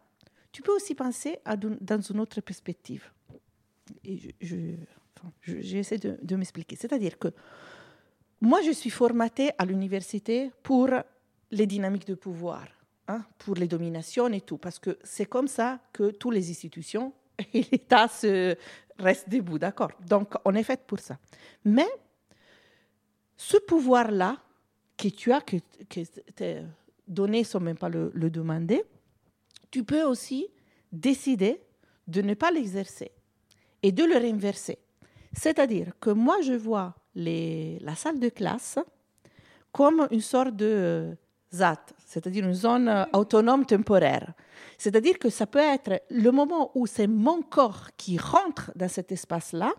[0.52, 3.04] tu peux aussi penser à, dans une autre perspective.
[4.04, 4.56] Et je, je,
[5.16, 6.76] enfin, j'essaie de, de m'expliquer.
[6.76, 7.28] C'est-à-dire que
[8.42, 10.90] moi, je suis formatée à l'université pour
[11.50, 12.66] les dynamiques de pouvoir,
[13.08, 17.12] hein, pour les dominations et tout, parce que c'est comme ça que toutes les institutions
[17.54, 18.56] et l'État se
[18.98, 19.90] restent debout, d'accord?
[20.06, 21.18] Donc, on est fait pour ça.
[21.64, 21.88] Mais
[23.36, 24.36] ce pouvoir-là
[24.96, 25.56] que tu as, que,
[25.88, 26.00] que
[26.34, 26.64] t'es
[27.06, 28.84] donné sans même pas le, demander,
[29.70, 30.46] tu peux aussi
[30.92, 31.60] décider
[32.06, 33.12] de ne pas l'exercer
[33.82, 34.78] et de le réinverser.
[35.32, 38.78] C'est-à-dire que moi, je vois la salle de classe
[39.72, 41.16] comme une sorte de
[41.54, 44.32] ZAT, c'est-à-dire une zone autonome temporaire.
[44.78, 49.12] C'est-à-dire que ça peut être le moment où c'est mon corps qui rentre dans cet
[49.12, 49.74] espace-là,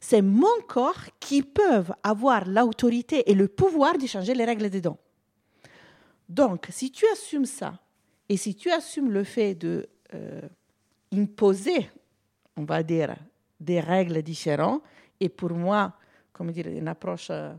[0.00, 4.96] c'est mon corps qui peut avoir l'autorité et le pouvoir de changer les règles dedans.
[6.28, 7.80] Donc, si tu assumes ça,
[8.28, 10.42] et si tu assumes le fait de euh,
[11.12, 11.90] imposer,
[12.56, 13.16] on va dire,
[13.58, 14.82] des règles différentes,
[15.18, 15.94] et pour moi,
[16.32, 17.52] comme dire, une approche euh,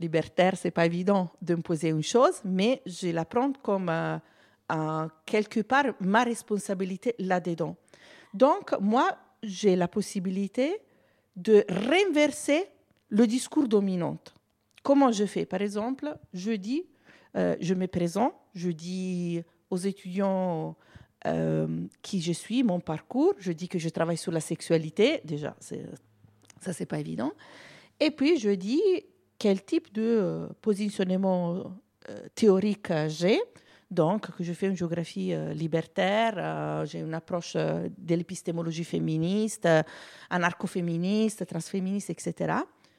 [0.00, 5.94] libertaire, c'est pas évident d'imposer une chose, mais je la prends comme euh, quelque part
[6.00, 7.76] ma responsabilité là-dedans.
[8.34, 10.78] Donc, moi, j'ai la possibilité
[11.36, 12.66] de renverser
[13.08, 14.18] le discours dominant.
[14.82, 15.46] Comment je fais?
[15.46, 16.84] Par exemple, je dis,
[17.36, 20.76] euh, je me présente, je dis aux étudiants
[21.26, 25.56] euh, qui je suis, mon parcours, je dis que je travaille sur la sexualité, déjà,
[25.60, 27.32] ça c'est pas évident.
[28.00, 28.82] Et puis je dis
[29.38, 31.78] quel type de euh, positionnement
[32.08, 33.40] euh, théorique j'ai,
[33.90, 39.68] donc que je fais une géographie euh, libertaire, j'ai une approche de l'épistémologie féministe,
[40.28, 42.54] anarcho-féministe, transféministe, etc.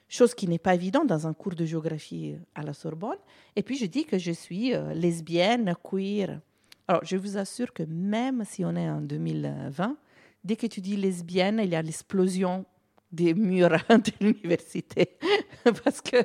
[0.07, 3.19] Chose qui n'est pas évidente dans un cours de géographie à la Sorbonne.
[3.55, 6.41] Et puis je dis que je suis lesbienne, queer.
[6.87, 9.95] Alors je vous assure que même si on est en 2020,
[10.43, 12.65] dès que tu dis lesbienne, il y a l'explosion
[13.11, 15.17] des murs de l'université.
[15.83, 16.17] Parce que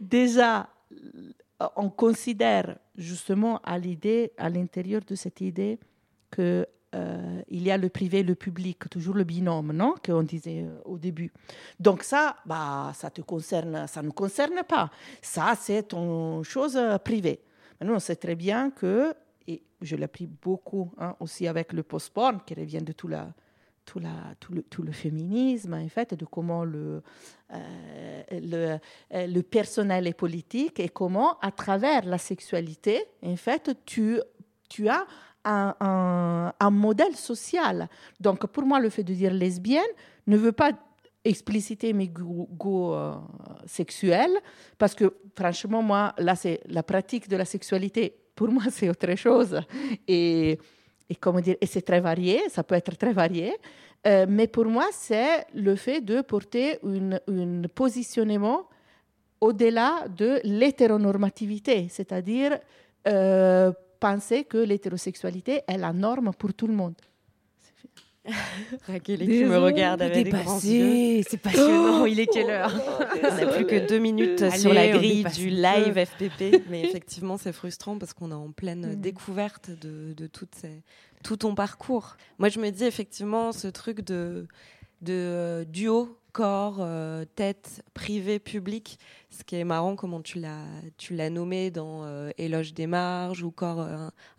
[0.00, 0.68] déjà,
[1.76, 5.78] on considère justement à l'idée, à l'intérieur de cette idée,
[6.30, 10.22] que euh, il y a le privé et le public, toujours le binôme, non Qu'on
[10.22, 11.32] disait au début.
[11.78, 14.90] Donc ça, bah, ça te concerne, ça ne concerne pas.
[15.20, 17.40] Ça, c'est une chose privée.
[17.80, 19.14] Mais nous, on sait très bien que,
[19.46, 23.28] et je l'ai appris beaucoup hein, aussi avec le post-porn, qui revient de tout la,
[23.88, 24.00] tout,
[24.52, 27.02] le, tout, le, féminisme, en fait, de comment le,
[27.54, 28.78] euh, le,
[29.26, 34.20] le, personnel est politique et comment, à travers la sexualité, en fait, tu,
[34.68, 35.06] tu as
[35.44, 37.88] un, un, modèle social.
[38.20, 39.82] Donc, pour moi, le fait de dire lesbienne
[40.26, 40.72] ne veut pas
[41.24, 43.14] expliciter mes goûts, goûts euh,
[43.66, 44.36] sexuels,
[44.76, 48.14] parce que, franchement, moi, là, c'est la pratique de la sexualité.
[48.34, 49.60] Pour moi, c'est autre chose.
[50.06, 50.58] Et
[51.10, 53.54] et comment dire, et c'est très varié, ça peut être très varié.
[54.06, 58.68] Euh, mais pour moi, c'est le fait de porter un positionnement
[59.40, 62.58] au-delà de l'hétéronormativité, c'est-à-dire
[63.06, 66.94] euh, penser que l'hétérosexualité est la norme pour tout le monde.
[68.86, 71.22] Raquel qui me regarde avec des grands yeux.
[71.28, 72.04] C'est passionnant.
[72.06, 72.72] il est quelle heure
[73.22, 76.62] On n'a plus que deux minutes sur la grille du live FPP.
[76.70, 79.00] Mais effectivement, c'est frustrant parce qu'on est en pleine mm.
[79.00, 80.82] découverte de, de ces,
[81.22, 82.16] tout ton parcours.
[82.38, 84.46] Moi, je me dis effectivement ce truc de,
[85.02, 88.98] de euh, duo corps, euh, tête, privé, public.
[89.30, 90.64] Ce qui est marrant, comment tu l'as,
[90.96, 93.86] tu l'as nommé dans euh, Éloge des marges ou Corps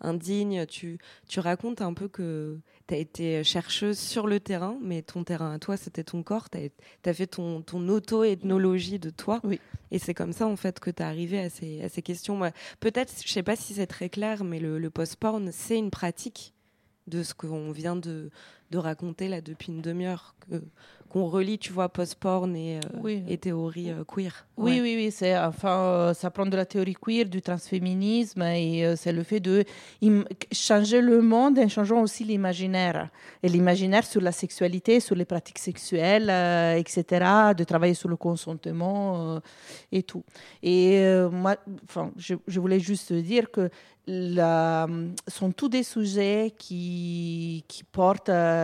[0.00, 0.66] indigne.
[0.66, 5.24] Tu, tu racontes un peu que tu as été chercheuse sur le terrain, mais ton
[5.24, 6.50] terrain à toi, c'était ton corps.
[6.50, 6.58] Tu
[7.04, 9.40] as, fait ton, ton auto-ethnologie de toi.
[9.44, 9.60] Oui.
[9.90, 12.40] Et c'est comme ça, en fait, que tu es arrivé à ces, à ces questions.
[12.80, 16.54] Peut-être, je sais pas si c'est très clair, mais le, le post-porn, c'est une pratique
[17.06, 18.30] de ce qu'on vient de,
[18.70, 20.34] de raconter là depuis une demi-heure
[21.10, 24.46] qu'on relie, tu vois, post-porn et, euh, et théorie euh, queer.
[24.56, 28.94] Oui, oui, oui, c'est enfin, euh, ça prend de la théorie queer, du transféminisme et
[28.96, 29.64] c'est le fait de
[30.52, 33.10] changer le monde en changeant aussi l'imaginaire.
[33.42, 36.30] Et l'imaginaire sur la sexualité, sur les pratiques sexuelles,
[36.78, 39.40] etc., de travailler sur le consentement
[39.90, 40.22] et tout.
[40.62, 41.02] Et
[41.32, 43.70] moi, enfin, je, je, voulais juste dire que
[44.06, 44.86] la,
[45.28, 48.59] sont tous des sujets qui, qui portent euh,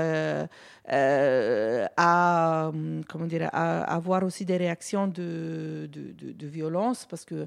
[0.88, 2.70] à,
[3.08, 7.46] comment dire, à, avoir aussi des réactions de, de, violence, parce que euh,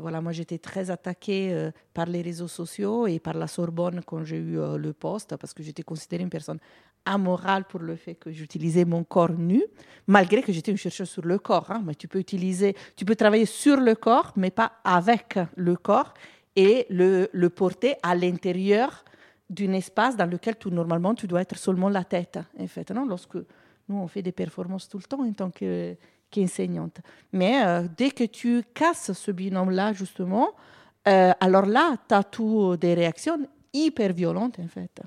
[0.00, 4.24] voilà, moi j'étais très attaquée euh, par les réseaux sociaux et par la Sorbonne quand
[4.24, 6.58] j'ai eu le poste, parce que j'étais considérée une personne
[7.04, 9.62] amorale pour le fait que j'utilisais mon corps nu,
[10.06, 11.70] malgré que j'étais une chercheuse sur le corps.
[11.70, 15.76] Hein, mais tu peux utiliser, tu peux travailler sur le corps, mais pas avec le
[15.76, 16.14] corps
[16.56, 19.04] et le, le porter à l'intérieur
[19.50, 23.04] d'un espace dans lequel tout, normalement tu dois être seulement la tête, en fait, non?
[23.04, 23.36] Lorsque
[23.88, 27.00] nous on fait des performances tout le temps en tant qu'enseignante.
[27.32, 30.50] Mais euh, dès que tu casses ce binôme-là, justement,
[31.08, 33.38] euh, alors là, tu as tout des réactions
[33.72, 35.02] hyper violentes, en fait.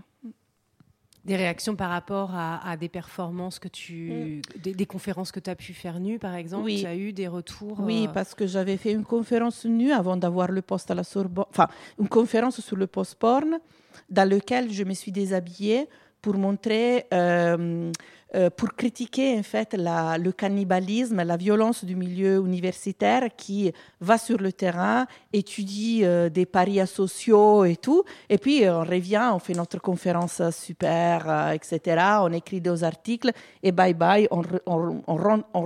[1.26, 4.41] Des réactions par rapport à, des performances que tu.
[4.57, 4.71] Mm.
[4.74, 6.65] Des, conférences que tu as pu faire nues, par exemple?
[6.65, 6.82] Oui.
[6.82, 10.17] Tu as eu des retours Oui, euh, parce que j'avais fait une conférence nue avant
[10.17, 11.45] d'avoir le poste à la Sorbonne.
[11.49, 11.67] Enfin,
[11.97, 13.59] une conférence sur le post-porn
[14.09, 15.88] dans lequel je me suis déshabillée
[16.21, 17.91] pour montrer, euh,
[18.36, 23.72] euh, pour critiquer en fait le cannibalisme, la violence du milieu universitaire qui
[24.02, 29.30] va sur le terrain, étudie euh, des paris sociaux et tout, et puis on revient,
[29.34, 32.06] on fait notre conférence super, etc.
[32.22, 33.32] On écrit des articles
[33.62, 35.66] et bye bye, on on, on, on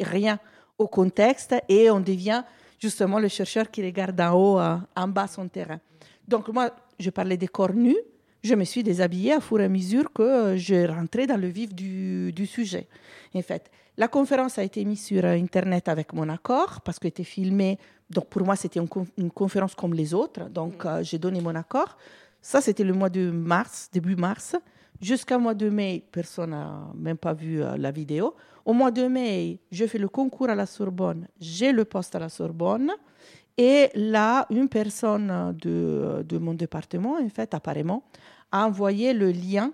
[0.00, 0.38] rien
[0.78, 2.42] au contexte et on devient
[2.78, 4.60] justement le chercheur qui regarde en haut,
[4.94, 5.80] en bas son terrain.
[6.26, 7.96] Donc moi, je parlais des corps nus,
[8.46, 11.74] je me suis déshabillée à fur et à mesure que je rentrais dans le vif
[11.74, 12.86] du, sujet.
[13.34, 17.24] En fait, la conférence a été mise sur Internet avec mon accord parce qu'elle était
[17.24, 17.78] filmée.
[18.08, 20.48] Donc pour moi, c'était une, conférence comme les autres.
[20.48, 20.88] Donc mm.
[20.88, 21.96] euh, j'ai donné mon accord.
[22.40, 24.54] Ça, c'était le mois de mars, début mars.
[25.00, 28.34] Jusqu'au mois de mai, personne n'a même pas vu euh, la vidéo.
[28.64, 31.26] Au mois de mai, je fais le concours à la Sorbonne.
[31.40, 32.92] J'ai le poste à la Sorbonne.
[33.58, 38.02] Et là, une personne de, de, mon département, en fait, apparemment,
[38.52, 39.72] a envoyé le lien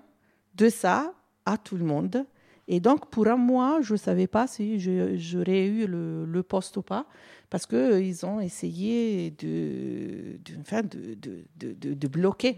[0.54, 1.12] de ça
[1.46, 2.24] à tout le monde.
[2.68, 4.78] Et donc, pour un mois, je ne savais pas si
[5.18, 7.06] j'aurais eu le, poste ou pas,
[7.50, 12.56] parce qu'ils ont essayé de, de, de, de, bloquer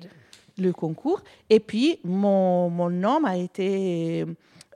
[0.59, 1.23] le concours.
[1.51, 4.25] Et puis, mon, mon nom a été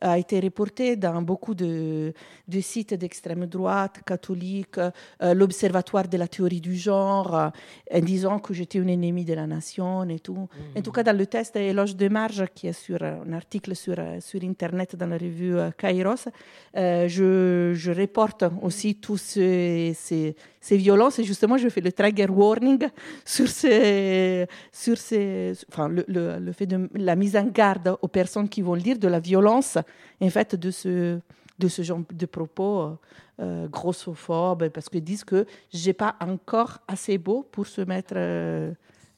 [0.00, 2.12] a été reporté dans beaucoup de,
[2.60, 7.48] sites d'extrême droite, catholiques, euh, l'Observatoire de la théorie du genre, euh,
[7.92, 10.48] en disant que j'étais une ennemie de la nation et tout.
[10.76, 13.96] En tout cas, dans le test Éloge de marge, qui est sur un article sur,
[14.20, 16.28] sur Internet dans la revue euh, Kairos,
[16.74, 22.88] je, je, reporte aussi tous ces, ces, violences et justement, je fais le trigger warning
[23.24, 28.62] sur, ces, sur ces, enfin, le, fait de la mise en garde aux personnes qui
[28.62, 29.78] vont lire de la violence
[30.20, 31.18] en fait, de ce,
[31.58, 32.96] de ce genre de propos euh,
[33.40, 38.72] euh grossophobes, parce qu'ils disent que j'ai pas encore assez beau pour se mettre euh,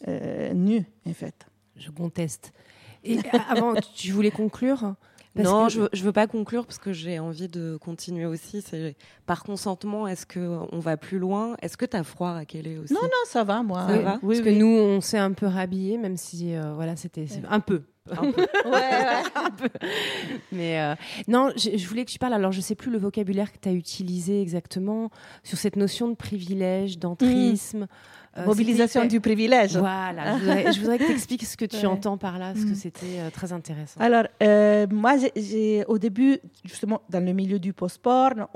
[0.08, 1.46] euh, nu, en fait.
[1.76, 2.52] Je conteste.
[3.04, 3.18] Et
[3.48, 4.94] avant, tu voulais conclure?
[5.36, 8.62] Non, je, ne veux pas conclure parce que j'ai envie de continuer aussi.
[8.62, 11.56] C'est par consentement, est-ce que on va plus loin?
[11.62, 12.92] Est-ce que tu as froid à quel est aussi?
[12.92, 13.86] Non, non, ça va, moi.
[13.88, 14.18] Ça va?
[14.22, 17.82] Oui, parce que nous, on s'est un peu rhabillé, même si voilà, c'était un peu
[18.10, 18.46] Un peu.
[19.34, 19.68] Un peu.
[20.52, 20.94] Mais euh,
[21.28, 22.34] non, je, je voulais que tu parles.
[22.34, 25.10] Alors, je sais plus le vocabulaire que tu as utilisé exactement
[25.42, 27.82] sur cette notion de privilège, d'entrisme.
[27.82, 27.86] Euh,
[28.46, 29.76] Mobilisation c'était- du privilège.
[29.76, 30.34] Voilà.
[30.38, 31.86] Je voudrais, je voudrais que tu expliques ce que tu Ouais.
[31.86, 32.74] entends par là, parce que Mm.
[32.76, 34.00] c'était euh, très intéressant.
[34.00, 38.46] Alors, euh, moi, j'ai- au début, justement, dans le milieu du post-porn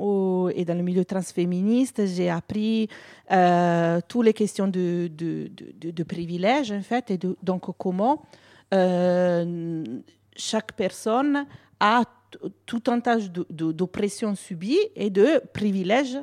[0.55, 2.89] et dans le milieu transféministe, j'ai appris
[3.33, 5.51] euh, toutes les questions de, de,
[5.91, 8.23] de, privilèges, en fait, et de- donc comment
[8.73, 9.85] euh,
[10.37, 11.47] chaque personne
[11.81, 12.03] a
[12.67, 13.19] tout un tas
[13.51, 16.19] d'oppressions subies et de privilèges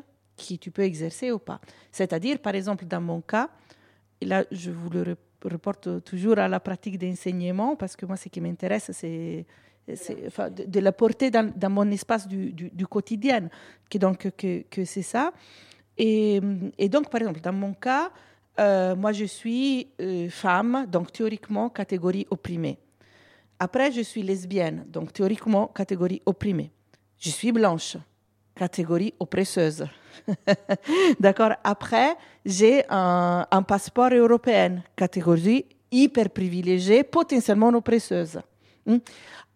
[0.47, 1.59] que tu peux exercer ou pas.
[1.91, 3.49] C'est-à-dire, par exemple, dans mon cas,
[4.19, 8.17] et là, je vous le rep- reporte toujours à la pratique d'enseignement, parce que moi,
[8.17, 9.45] ce qui m'intéresse, c'est
[9.95, 13.49] c'est- enfin, de, de la porter dans, dans mon espace du, du- du quotidien,
[13.89, 15.33] que, donc, que, que c'est ça.
[15.97, 16.39] Et,
[16.77, 18.11] et donc, par exemple, dans mon cas,
[18.59, 22.77] euh, moi, je suis euh, femme, donc théoriquement, catégorie opprimée.
[23.59, 26.71] Après, je suis lesbienne, donc théoriquement, catégorie opprimée.
[27.19, 27.97] Je suis blanche,
[28.55, 29.85] catégorie oppresseuse.
[31.19, 38.39] D'accord Après, j'ai un, passeport européen, catégorie hyper privilégiée, potentiellement oppresseuse.
[38.85, 38.97] Hmm.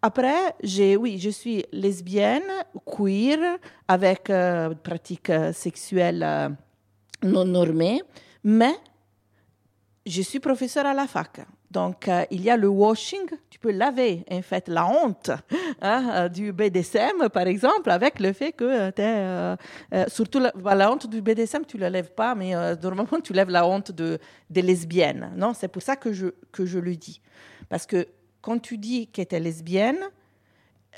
[0.02, 0.54] Après,
[1.00, 2.44] oui, je suis lesbienne,
[2.86, 6.50] queer, avec euh, pratique euh, sexuelle euh,
[7.24, 8.02] non normée,
[8.44, 8.76] mais
[10.06, 11.42] je suis professeur à la fac.
[11.76, 15.30] Donc, euh, il y a le washing, tu peux laver en fait la honte
[15.82, 20.08] hein, euh, du BDSM, par exemple, avec le fait que tu es.
[20.10, 23.34] surtout la, bah, honte du BDSM, tu ne la lèves pas, mais euh, normalement, tu
[23.34, 24.20] lèves la honte de,
[24.50, 25.34] des lesbiennes.
[25.36, 27.20] Non, c'est pour ça que je, que je le dis.
[27.68, 28.08] Parce que
[28.42, 30.00] quand tu dis que tu es lesbienne,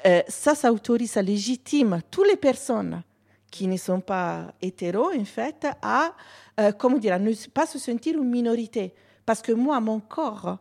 [0.05, 3.01] euh, ça, ça autorise, ça légitime toutes les personnes
[3.49, 6.13] qui ne sont pas hétéros, en fait, à,
[6.59, 8.93] euh, comment dire, à ne pas se sentir une minorité.
[9.25, 10.57] Parce que moi, mon corps,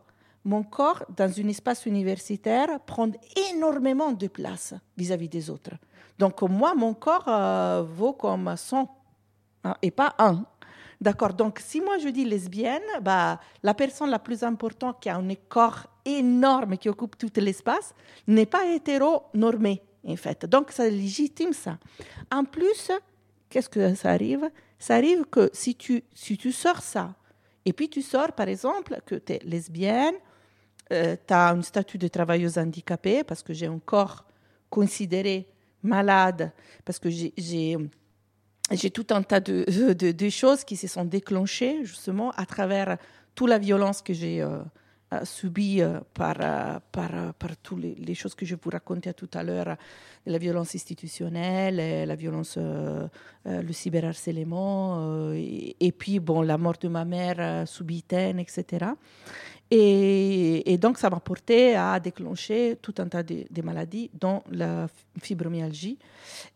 [0.47, 3.11] mon corps, dans un espace universitaire, prend
[3.51, 5.75] énormément de place vis-à-vis des autres.
[6.17, 8.89] Donc, moi, mon corps euh, vaut comme 100
[9.65, 10.45] hein, et pas un.
[11.01, 11.33] D'accord.
[11.33, 15.35] Donc, si moi je dis lesbienne, bah, la personne la plus importante qui a un
[15.49, 17.93] corps énorme qui occupe tout l'espace
[18.25, 20.45] n'est pas hétéro-normée, en fait.
[20.45, 21.77] Donc, ça légitime ça.
[22.31, 22.89] En plus,
[23.49, 24.49] qu'est-ce que ça arrive?
[24.79, 27.15] Ça arrive que si tu, si tu sors ça,
[27.65, 30.15] et puis tu sors, par exemple, que tu es lesbienne,
[30.91, 34.25] euh, tu as un statut de travailleuse handicapée, parce que j'ai un corps
[34.69, 35.47] considéré
[35.83, 36.51] malade,
[36.85, 37.33] parce que j'ai-
[38.93, 42.97] tout un tas de, de, choses qui se sont déclenchées justement à travers
[43.35, 44.59] toute la violence que j'ai euh,
[45.23, 46.35] subie euh, par,
[46.91, 49.77] par, par toutes les, choses que je vous racontais tout à l'heure,
[50.25, 57.05] la violence institutionnelle, la violence, le cyberharcèlement, et, et puis bon, la mort de ma
[57.05, 58.87] mère subitaine, etc.
[59.69, 64.41] Et, et donc, ça m'a porté à déclencher tout un tas de, de maladies, dont
[64.49, 64.87] la
[65.21, 65.97] fibromyalgie.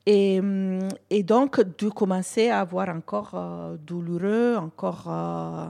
[0.06, 5.04] Et, hum, et donc, de commencer à avoir encore euh, douloureux, encore.
[5.08, 5.68] euh,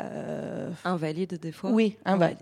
[0.00, 2.38] euh, Invalide des fois Oui, invalide.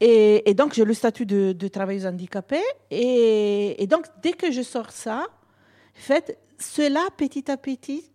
[0.00, 2.60] Et, et donc, j'ai le statut de, de travailleuse handicapée.
[2.90, 8.10] Et, et donc, dès que je sors ça, en fait, cela, petit à petit,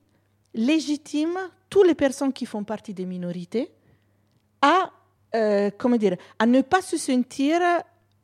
[0.54, 1.38] légitime
[1.70, 3.72] toutes les personnes qui font partie des minorités
[4.62, 4.92] à,
[5.36, 7.60] euh, comment dire, à ne pas se sentir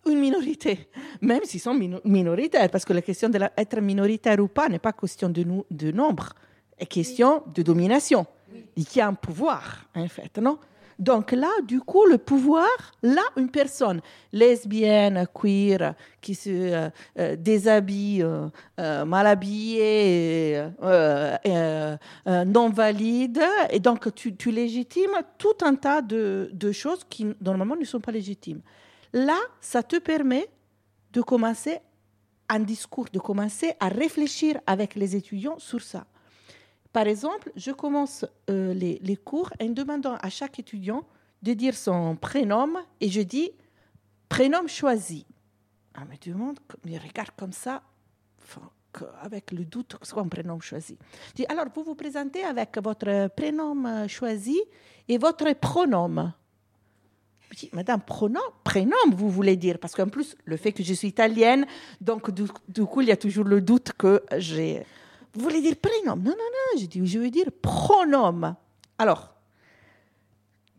[0.05, 0.87] une minorité,
[1.21, 4.93] même s'ils sont mino- minoritaires, parce que la question d'être minoritaire ou pas n'est pas
[4.93, 6.33] question de, nou- de nombre,
[6.77, 8.25] est question de domination.
[8.75, 10.57] Il y a un pouvoir, en fait, non?
[10.99, 12.67] Donc là, du coup, le pouvoir,
[13.01, 16.89] là, une personne lesbienne, queer, qui se euh,
[17.19, 20.63] euh, déshabille, euh, mal habillée,
[22.27, 27.99] non valide, et donc tu, légitimes tout un tas de choses qui normalement ne sont
[27.99, 28.61] pas légitimes.
[29.13, 30.47] Là, ça te permet
[31.11, 31.79] de commencer
[32.49, 36.05] un discours, de commencer à réfléchir avec les étudiants sur ça.
[36.93, 41.03] Par exemple, je commence euh, les, cours en demandant à chaque étudiant
[41.41, 43.51] de dire son prénom et je dis
[44.29, 45.25] prénom choisi.
[46.21, 47.81] Tout le monde me regarde comme ça,
[49.21, 50.95] avec le doute que ce soit un prénom choisi.
[51.29, 54.61] Je dis alors, vous vous présentez avec votre prénom euh, choisi
[55.07, 56.31] et votre pronom.
[57.49, 59.79] Je dis, Madame, pronom, prénom, vous voulez dire?
[59.79, 61.65] Parce qu'en plus, le fait que je suis italienne,
[62.01, 64.85] donc du coup, il y a toujours le doute que j'ai.
[65.33, 66.15] Vous voulez dire prénom?
[66.15, 68.55] Non, non, non, je dis, je veux dire pronom.
[68.97, 69.33] Alors,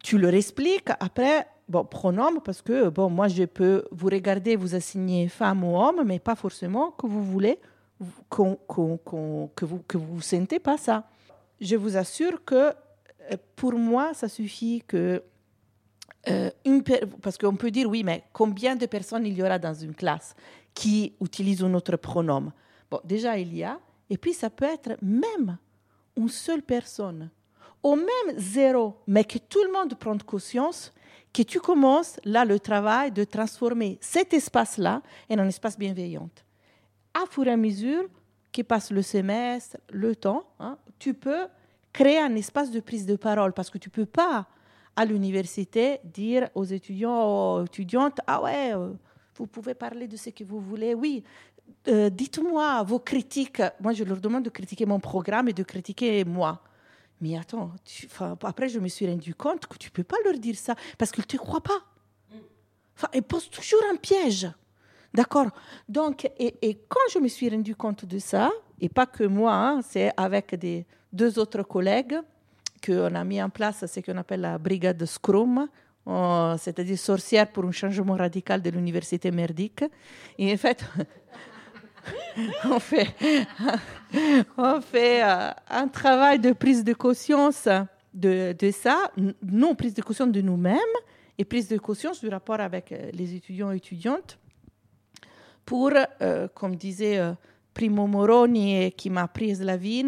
[0.03, 4.75] tu leur expliques après, bon, pronom, parce que, bon, moi, je peux vous regarder, vous
[4.75, 7.59] assigner femme ou homme, mais pas forcément que vous voulez,
[8.31, 11.05] que vous que vous sentez pas ça.
[11.61, 12.55] Je vous assure que
[13.33, 15.23] euh, pour moi, ça suffit que
[16.29, 16.83] euh, une
[17.23, 20.35] parce qu'on peut dire, oui, mais combien de personnes il y aura dans une classe
[20.75, 22.53] qui utilisent un autre pronom?
[22.91, 23.79] Bon, déjà, il y a.
[24.11, 25.59] Et puis, ça peut être même
[26.17, 27.31] une seule personne,
[27.83, 30.93] au même zéro, mais que tout le monde prenne conscience
[31.33, 36.31] que tu commences là le travail de transformer cet espace-là en un espace bienveillant.
[37.13, 38.09] À fur et à mesure
[38.53, 41.49] que passe le semestre, le temps, hein, tu peux
[41.93, 44.47] créer un espace de prise de parole parce que tu peux pas
[44.97, 48.93] à l'université dire aux étudiants, aux étudiantes, ah ouais, euh,
[49.37, 51.25] vous pouvez parler de ce que vous voulez, oui.
[51.89, 53.63] Euh, dites-moi vos critiques.
[53.81, 56.63] Moi, je leur demande de critiquer mon programme et de critiquer moi.
[57.21, 58.09] Mais attends, tu-
[58.43, 61.23] après, je me suis rendu compte que tu peux pas leur dire ça parce qu'ils
[61.23, 61.81] ne te croient pas.
[63.15, 64.49] Ils posent toujours un piège.
[65.13, 65.47] D'accord
[65.89, 68.51] Donc, et, quand je me suis rendu compte de ça,
[68.81, 72.19] et pas que moi, hein, c'est avec des, deux autres collègues
[72.85, 75.69] qu'on a mis en place ce qu'on appelle la brigade Scrum,
[76.59, 79.85] c'est-à-dire sorcière pour un changement radical de l'université merdique.
[80.37, 80.85] Et en fait,
[82.65, 83.15] on fait,
[84.57, 87.69] on fait euh, un travail de prise de conscience
[88.13, 89.11] de, de ça,
[89.43, 90.79] non prise de conscience de nous-mêmes
[91.39, 94.39] et prise de conscience du rapport avec euh, les étudiants et étudiantes
[95.65, 95.91] pour,
[96.21, 97.21] euh, comme disait
[97.73, 100.07] Primo Moroni qui m'a appris la vie,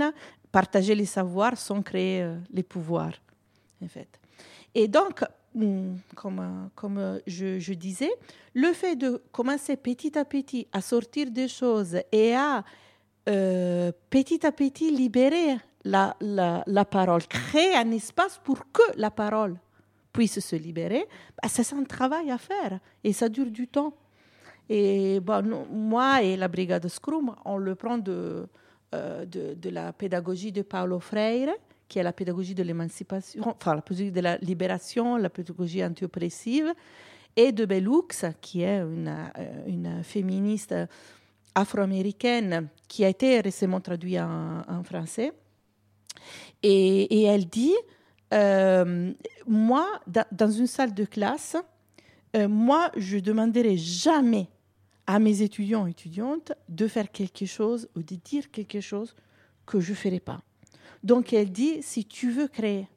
[0.52, 3.14] partager les savoirs sans créer les pouvoirs,
[3.82, 4.20] en fait.
[4.74, 5.24] Et donc,
[6.14, 8.10] comme, euh, euh, je, disais,
[8.54, 12.64] le fait de commencer petit à petit à sortir des choses et à
[13.28, 16.14] euh, petit à petit libérer la,
[16.90, 19.58] parole, créer un espace pour que la parole
[20.12, 21.06] puisse se libérer,
[21.40, 23.94] bah, c'est un travail à faire et ça dure du temps.
[24.68, 28.48] Et nous- moi et la brigade Scrum, on le prend de,
[28.92, 31.54] de la pédagogie de Paulo Freire,
[31.88, 36.72] qui est la pédagogie de l'émancipation, enfin la pédagogie de la libération, la pédagogie anti-oppressive,
[37.36, 40.74] et de Bellux, qui est une, euh, féministe
[41.54, 45.32] afro-américaine qui a été récemment traduite en, français.
[46.62, 47.74] Et, elle dit,
[48.32, 49.12] euh,
[49.46, 51.56] moi, da- dans une salle de classe,
[52.36, 54.48] euh, moi, je demanderai jamais
[55.06, 59.14] à mes étudiants et étudiantes de faire quelque chose ou de dire quelque chose
[59.64, 60.40] que je ne ferai pas.
[61.06, 62.88] Donc, elle dit, si tu veux créer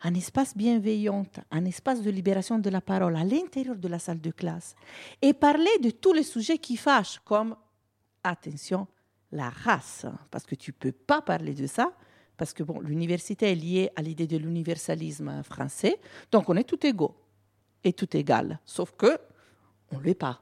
[0.00, 4.22] un espace bienveillant, un espace de libération de la parole à l'intérieur de la salle
[4.22, 4.74] de classe
[5.20, 7.54] et parler de tous les sujets qui fâchent, comme,
[8.24, 8.86] attention,
[9.32, 11.92] la race, parce que tu ne peux pas parler de ça,
[12.38, 16.00] parce que bon, l'université est liée à l'idée de l'universalisme français,
[16.32, 17.16] donc on est tout égaux
[17.84, 19.18] et tout égal, sauf que
[19.92, 20.40] on ne l'est pas.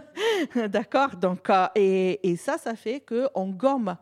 [0.68, 1.14] D'accord?
[1.16, 3.98] Donc, euh, et, et ça, ça fait qu'on gomme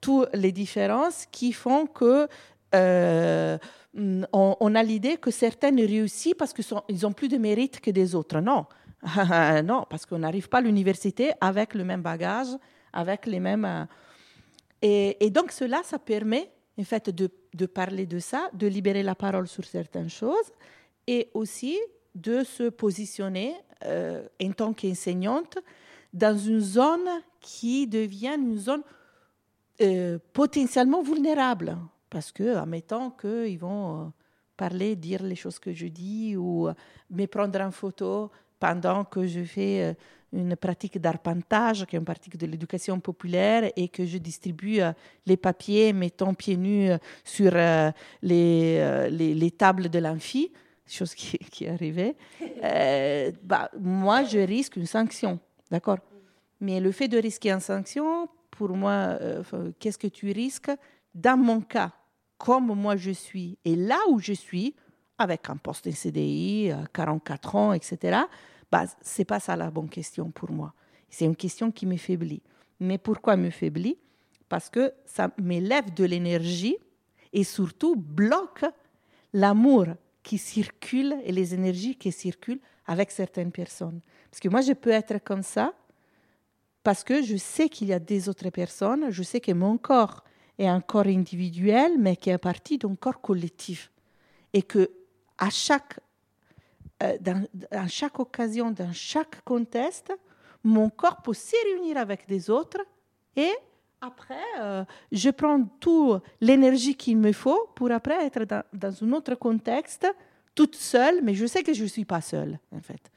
[0.00, 2.28] toutes les différences qui font que
[2.74, 3.58] euh,
[3.94, 8.14] on, on a l'idée que certaines réussissent parce qu'ils ont plus de mérite que des
[8.14, 8.40] autres.
[8.40, 8.66] Non,
[9.64, 12.48] non, parce qu'on n'arrive pas à l'université avec le même bagage,
[12.92, 13.64] avec les mêmes.
[13.64, 13.84] euh,
[15.20, 19.14] et, donc cela, ça permet en fait de, de parler de ça, de libérer la
[19.14, 20.52] parole sur certaines choses
[21.06, 21.78] et aussi
[22.14, 25.58] de se positionner euh, en tant qu'enseignante
[26.12, 27.08] dans une zone
[27.40, 28.82] qui devient une zone
[29.80, 31.76] euh, potentiellement vulnérable.
[32.08, 34.04] Parce que, admettons qu'ils vont euh,
[34.56, 36.74] parler, dire les choses que je dis ou euh,
[37.10, 39.94] me prendre en photo pendant que je fais
[40.32, 44.80] une pratique d'arpentage, qui est une pratique de l'éducation populaire, et que je distribue
[45.26, 46.90] les papiers mettant pieds nus
[47.22, 50.50] sur les, les, les tables de l'amphi,
[50.94, 55.38] chose qui, qui euh, bah, moi, je risque une sanction.
[55.70, 55.98] D'accord?
[56.60, 59.42] Mais le fait de risquer une sanction, pour moi, euh,
[59.78, 60.70] qu'est-ce que tu risques?
[61.14, 61.92] Dans mon cas,
[62.38, 64.74] comme moi je suis, et là où je suis,
[65.18, 68.20] avec un poste en CDI, euh, 44 ans, etc.,
[68.70, 70.72] bah, ce n'est pas ça la bonne question pour moi.
[71.08, 72.42] C'est une question qui me faiblit.
[72.80, 73.96] Mais pourquoi me faiblit?
[74.48, 76.76] Parce que ça m'élève de l'énergie
[77.32, 78.64] et surtout bloque
[79.32, 79.86] l'amour
[80.22, 84.00] qui circule et les énergies qui circulent avec certaines personnes.
[84.30, 85.72] Parce que moi, je peux être comme ça
[86.86, 90.22] parce que je sais qu'il y a des autres personnes, je sais que mon corps
[90.56, 93.90] est un corps individuel, mais qui est partie d'un corps collectif.
[94.52, 94.88] Et que
[95.36, 95.98] à chaque,
[97.02, 97.16] euh,
[97.88, 100.12] chaque occasion, dans chaque contexte,
[100.62, 102.86] mon corps peut se réunir avec des autres
[103.34, 103.50] et
[104.00, 109.34] après, euh, je prends toute l'énergie qu'il me faut pour après être dans, un autre
[109.34, 110.06] contexte,
[110.54, 113.10] toute seule, mais je sais que je ne suis pas seule, en fait.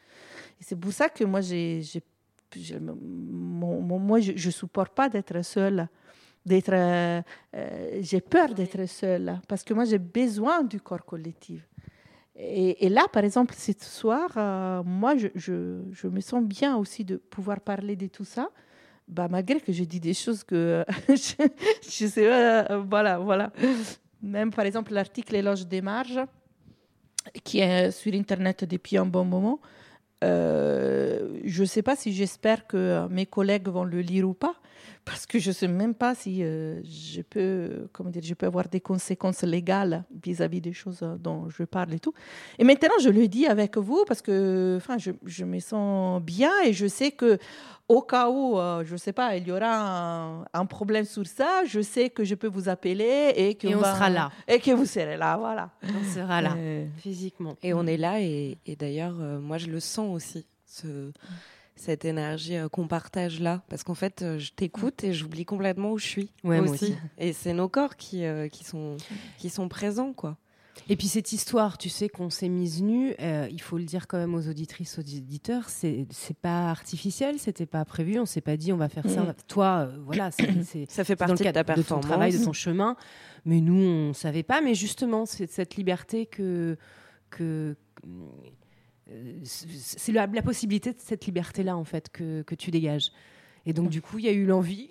[0.59, 1.83] C'est pour ça que moi, j'ai,
[2.81, 5.87] mon- mon- moi je ne supporte pas d'être seule.
[6.45, 7.21] D'être, euh,
[7.55, 11.67] euh, j'ai peur d'être seule, parce que moi, j'ai besoin du corps collectif.
[12.35, 16.77] Et, et là, par exemple, ce soir, euh, moi, je, je, je me sens bien
[16.77, 18.49] aussi de pouvoir parler de tout ça.
[19.05, 21.33] Bah, malgré que je dis des choses que je,
[21.83, 23.51] je sais pas, euh, voilà, voilà.
[24.21, 26.21] Même par exemple l'article Éloge des marges,
[27.43, 29.59] qui est sur Internet depuis un bon moment.
[30.23, 34.55] Euh, je ne sais pas si j'espère que mes collègues vont le lire ou pas,
[35.09, 38.45] parce que je ne sais même pas si euh, je, peux, comment dire, je peux
[38.45, 42.13] avoir des conséquences légales vis-à-vis des choses dont je parle et tout.
[42.59, 46.51] Et maintenant, je le dis avec vous parce que enfin, je, je me sens bien
[46.63, 47.39] et je sais que
[47.87, 51.25] au cas où, euh, je ne sais pas, il y aura un, un, problème sur
[51.25, 54.31] ça, je sais que je peux vous appeler et que et on va, sera là.
[54.47, 55.71] Et que vous serez là, voilà.
[55.83, 57.57] On sera là, Euh, physiquement.
[57.63, 61.11] Et on est là, et, et d'ailleurs, euh, moi, je le sens aussi, ce,
[61.79, 63.63] cette énergie euh, qu'on partage là.
[63.69, 66.31] Parce qu'en fait, euh, je t'écoute et j'oublie complètement où je suis.
[66.43, 66.85] Ouais, moi aussi.
[66.85, 66.95] aussi.
[67.17, 68.97] Et c'est nos corps qui, euh, qui, sont,
[69.37, 70.37] qui sont présents, quoi.
[70.87, 74.17] Et puis cette histoire, tu sais qu'on s'est mise nue, il faut le dire quand
[74.17, 78.55] même aux auditrices, aux auditeurs, c'est c'est pas artificiel, c'était pas prévu, on s'est pas
[78.55, 79.23] dit on va faire ça.
[79.23, 79.33] Mm.
[79.49, 82.05] Toi, voilà, c'est- Ça fait c'est dans le partie de ta ton performance.
[82.05, 82.95] travail, de ton chemin.
[83.45, 84.61] Mais nous, on savait pas.
[84.61, 86.77] Mais justement, c'est cette liberté que
[87.29, 87.75] que
[89.43, 93.11] c'est la, la possibilité de cette liberté-là en fait que, que tu dégages.
[93.65, 94.89] Et donc du coup, il y a eu l'envie.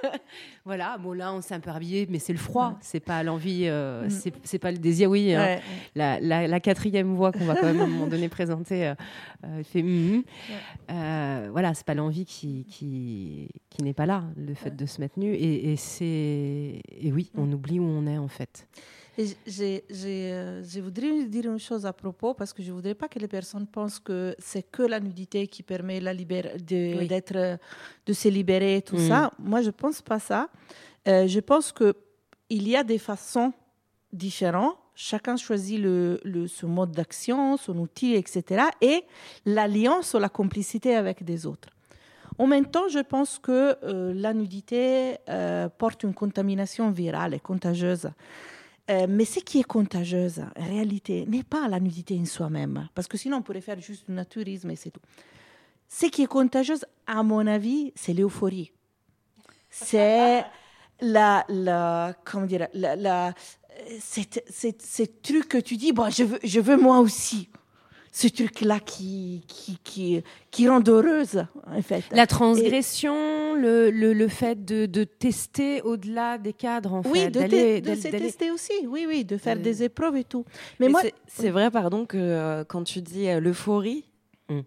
[0.64, 0.96] voilà.
[0.98, 2.76] Bon là, on s'est un peu habillé, mais c'est le froid.
[2.80, 3.64] C'est pas l'envie.
[3.66, 4.10] euh, Mm.
[4.10, 5.10] c'est c'est pas le désir.
[5.10, 5.34] Oui.
[5.34, 5.38] hein.
[5.44, 5.60] Ouais.
[5.94, 8.94] La, la- la quatrième voix qu'on va quand même à un moment donné présenter euh,
[9.44, 9.82] euh, fait.
[9.82, 10.22] mhm.
[10.90, 15.00] Euh, voilà, c'est pas l'envie qui qui, qui n'est pas là, le fait de se
[15.00, 15.32] mettre nu.
[15.34, 18.66] Et, et c'est et oui, on oublie où on est en fait.
[19.18, 22.94] Et j'ai- euh, je voudrais dire une chose à propos parce que je ne voudrais
[22.94, 27.06] pas que les personnes pensent que c'est que la nudité qui permet la de, Oui.
[27.08, 27.58] d'être,
[28.04, 29.08] de se libérer, tout Mm.
[29.08, 29.30] ça.
[29.38, 30.48] Moi, je ne pense pas ça.
[31.08, 33.52] Euh, je pense qu'il y a des façons
[34.12, 34.76] différentes.
[34.94, 38.64] Chacun choisit le, le- son mode d'action, son outil, etc.
[38.80, 39.04] Et
[39.46, 41.68] l'alliance ou la complicité avec des autres.
[42.38, 47.40] En même temps, je pense que euh, la nudité euh, porte une contamination virale et
[47.40, 48.10] contagieuse.
[48.88, 53.08] Euh, mais ce qui est contagieuse, en réalité, n'est pas la nudité en soi-même, parce
[53.08, 55.00] que sinon on pourrait faire juste du naturisme et c'est tout.
[55.88, 58.72] Ce qui est contagieuse, à mon avis, c'est l'euphorie.
[59.70, 60.44] C'est
[61.00, 63.34] la, la, comment dire, la, la,
[63.98, 67.48] c'est, c'est, c'est truc que tu dis, bon, je veux, je veux moi aussi.
[68.18, 72.02] Ce truc-là qui, qui, qui, qui rend heureuse, en fait.
[72.12, 77.18] La Et- transgression, le, le, le fait de, de tester au-delà des cadres en oui,
[77.20, 80.16] fait, de, d'aller- de d'aller- se tester aussi, oui, oui, de faire Euh, des épreuves
[80.16, 80.46] et tout.
[80.80, 84.04] Mais Mais moi, c'est- c'est vrai, pardon, que euh, quand tu dis euh, l'euphorie,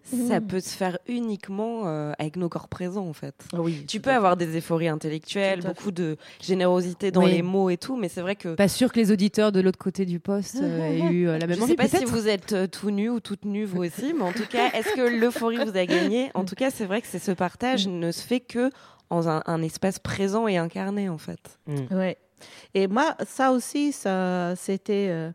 [0.04, 0.46] ça Mhm.
[0.46, 3.34] peut se faire uniquement euh, avec nos corps présents, en fait.
[3.54, 7.30] Oui, tu peux avoir des euphories intellectuelles, beaucoup de générosité dans Oui.
[7.32, 8.54] les mots et tout, mais c'est vrai que.
[8.54, 11.46] Pas sûr que les auditeurs de l'autre côté du poste euh, aient eu euh, la
[11.46, 11.70] même Je envie.
[11.70, 14.32] sais pas si vous êtes euh, tout nu ou toute nue vous aussi, mais en
[14.32, 16.30] tout cas, est-ce que l'euphorie vous a gagné?
[16.34, 18.70] En tout cas, c'est vrai que c'est ce partage ne se fait que
[19.10, 21.58] dans un, un espace présent et incarné, en fait.
[21.90, 22.16] Ouais.
[22.74, 25.30] Et moi, ça aussi, ça, c'était euh,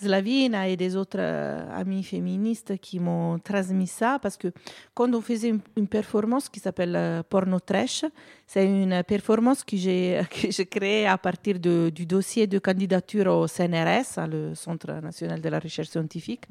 [0.00, 4.48] Slavina et des autres euh, amis féministes qui m'ont transmis ça parce que
[4.94, 8.04] quand on faisait une, performance qui s'appelle euh, Porno Trash,
[8.46, 13.46] c'est une performance que j'ai que j'ai créée à partir du dossier de candidature au
[13.46, 16.44] CNRS, hein, le Centre national de la recherche scientifique,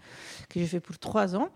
[0.50, 1.50] que j'ai fait pour trois ans.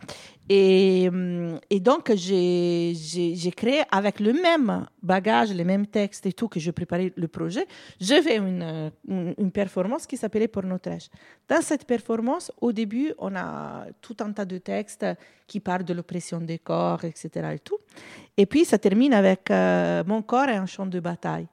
[0.50, 6.34] Et, hum, donc, j'ai j'ai- j'ai créé avec le même bagage, les mêmes textes et
[6.34, 7.66] tout que je préparais le projet,
[8.00, 11.10] je fais une, euh, une, une performance qui s'appelait Porno Trash.
[11.48, 15.06] Dans cette performance, au début, on a tout un tas de textes
[15.48, 17.30] qui parlent de l'oppression des corps, etc.
[17.54, 17.78] Et, tout.
[18.38, 21.48] et puis, ça termine avec euh, Mon corps est un champ de bataille.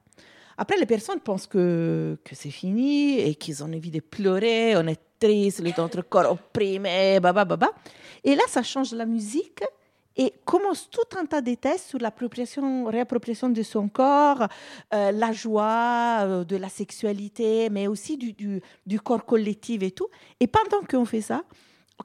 [0.57, 4.86] Après, les personnes pensent que, que c'est fini et qu'ils ont envie de pleurer, on
[4.86, 7.70] est triste, notre corps opprimé, baba, baba.
[8.24, 9.62] Et là, ça change la musique
[10.16, 14.47] et commence tout un tas de tests sur l'appropriation, réappropriation de son corps,
[14.93, 18.61] euh, la joie, euh, de la sexualité, mais aussi du,
[19.03, 20.09] corps collectif et tout.
[20.41, 21.43] Et pendant qu'on fait ça,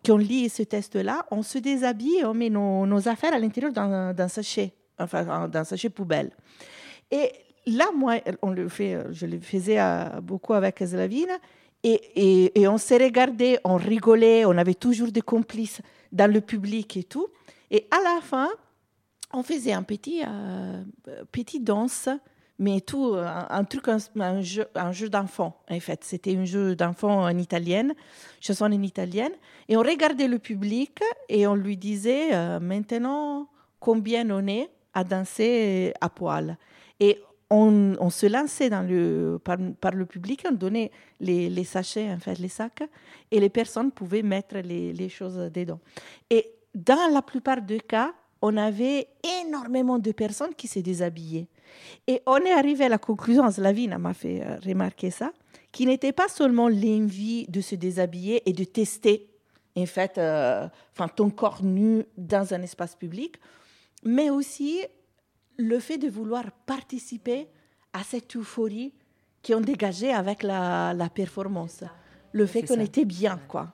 [0.05, 4.73] qu'on lit ce test-là, on se déshabille on met nos, affaires à l'intérieur d'un sachet,
[4.99, 6.31] enfin d'un sachet poubelle.
[7.09, 7.31] Et
[7.65, 9.79] là, moi, on le fait, je le faisais
[10.21, 11.33] beaucoup avec Slavina,
[11.83, 16.41] et, et, et on s'est regardé, on rigolait, on avait toujours des complices dans le
[16.41, 17.27] public et tout.
[17.71, 18.49] Et à la fin,
[19.33, 20.83] on faisait un petit, euh,
[21.59, 22.09] danse,
[22.57, 26.03] mais tout, un, truc, un, jeu, d'enfant, en fait.
[26.03, 27.93] C'était un jeu d'enfant en italienne,
[28.39, 29.33] chanson en italienne.
[29.67, 35.03] Et on regardait le public et on lui disait, euh, maintenant, combien on est à
[35.03, 36.57] danser à poil.
[37.01, 39.57] Et on, se lançait par,
[39.93, 42.83] le public, on donnait les, les sachets, en fait, les sacs,
[43.31, 45.79] et les personnes pouvaient mettre les, les choses dedans.
[46.29, 49.07] Et dans la plupart des cas, on avait
[49.43, 51.47] énormément de personnes qui se déshabillaient.
[52.05, 55.31] Et on est arrivé à la conclusion, Slavina m'a fait euh, remarquer ça,
[55.71, 59.29] qui n'était pas seulement l'envie de se déshabiller et de tester
[59.77, 63.35] en fait, euh, enfin, ton corps nu dans un espace public,
[64.03, 64.79] mais aussi
[65.57, 67.47] le fait de vouloir participer
[67.93, 68.93] à cette euphorie
[69.41, 71.83] qui ont dégagé avec la, la performance.
[72.31, 73.73] Le fait qu'on était bien, quoi.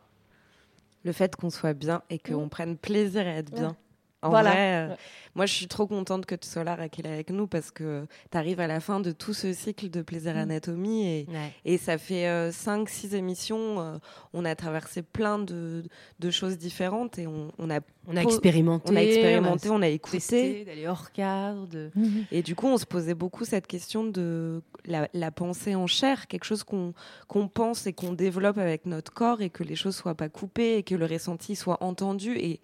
[1.04, 2.50] Le fait qu'on soit bien et qu'on Mm.
[2.50, 3.76] prenne plaisir à être bien.
[4.24, 4.52] En Voilà.
[4.52, 4.96] vrai, euh, Ouais.
[5.34, 8.38] moi je suis trop contente que tu sois là, Raquel, avec nous parce que tu
[8.38, 10.38] arrives à la fin de tout ce cycle de plaisir Mm.
[10.38, 11.52] anatomie et, Ouais.
[11.66, 13.80] et ça fait 5-6 émissions.
[13.82, 13.98] euh,
[14.34, 15.84] on a traversé plein de,
[16.20, 19.78] de choses différentes et on, on a, On a expérimenté, On a expérimenté, on a
[19.78, 20.18] on a écouté.
[20.18, 21.66] testé, d'aller hors cadre.
[21.68, 21.90] De...
[22.32, 26.28] Et du coup, on se posait beaucoup cette question de la, la pensée en chair,
[26.28, 26.94] quelque chose qu'on
[27.28, 30.78] qu'on pense et qu'on développe avec notre corps et que les choses soient pas coupées
[30.78, 32.38] et que le ressenti soit entendu.
[32.38, 32.60] Et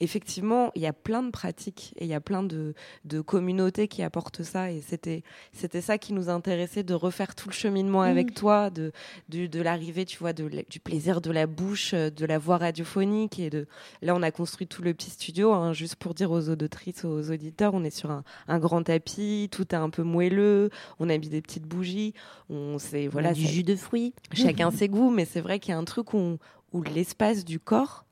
[0.00, 2.74] effectivement, il y a plein de pratiques et il y a plein de,
[3.04, 4.70] de communautés qui apportent ça.
[4.72, 5.22] Et c'était
[5.52, 8.34] c'était ça qui nous intéressait de refaire tout le cheminement avec Mhm.
[8.34, 8.92] toi, de,
[9.28, 13.38] de l'arrivée, tu vois, de, du plaisir de la bouche, euh, de la voix radiophonique.
[13.38, 13.66] Et de
[14.02, 17.30] là, on a construit tout le petit studio, hein, juste pour dire aux auditrices, aux
[17.30, 21.18] auditeurs, on est sur un, un grand tapis, tout est un peu moelleux, on a
[21.18, 22.14] mis des petites bougies,
[22.48, 24.14] on sait On voilà a du ça- jus de fruits.
[24.32, 26.38] Chacun ses goûts, mais c'est vrai qu'il y a un truc où,
[26.72, 28.04] où l'espace du corps,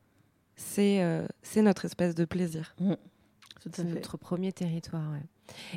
[0.59, 2.75] c'est euh, c'est notre espace de plaisir.
[3.73, 5.11] C'est notre premier territoire.
[5.13, 5.27] ouais.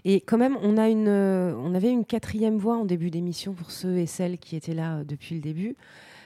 [0.05, 3.53] Et quand même, on, a une, euh, on avait une quatrième voix en début d'émission
[3.53, 5.75] pour ceux et celles qui étaient là euh, depuis le début.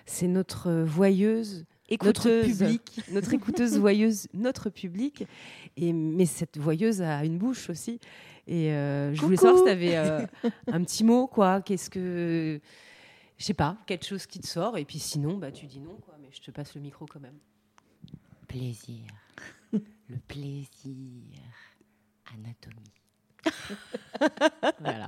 [0.05, 2.57] C'est notre euh, voyeuse, notre Écouteuse.
[2.59, 5.25] public, notre écouteuse voyeuse, notre public.
[5.77, 7.99] Et, mais cette voyeuse a une bouche aussi.
[8.47, 11.61] Et euh, je voulais savoir si tu avais un petit mot, quoi.
[11.61, 12.59] Qu'est-ce que.
[13.37, 14.77] Je sais pas, quelque chose qui te sort.
[14.77, 16.15] Et puis sinon, bah, tu dis non, quoi.
[16.21, 17.37] Mais je te passe le micro quand même.
[18.47, 19.07] Plaisir.
[19.73, 21.43] le plaisir.
[22.33, 22.93] Anatomie.
[24.79, 25.07] voilà.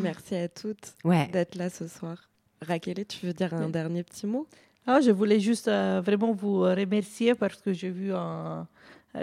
[0.00, 1.26] Merci à toutes Ouais.
[1.28, 2.28] d'être là ce soir.
[2.62, 4.46] Raquel, tu veux dire un dernier petit mot?
[4.86, 8.68] Ah, je voulais juste euh, vraiment vous remercier parce que j'ai vu un,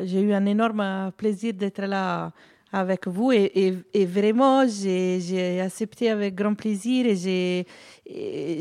[0.03, 2.31] j'ai eu un énorme plaisir d'être là
[2.73, 7.65] avec vous et, vraiment j'ai accepté avec grand plaisir et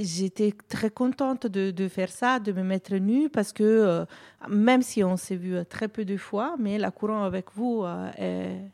[0.05, 4.05] j'étais très contente de, faire ça, de me mettre nue parce que euh,
[4.49, 8.11] même si on s'est vu très peu de fois, mais la courant avec vous euh,
[8.19, 8.71] est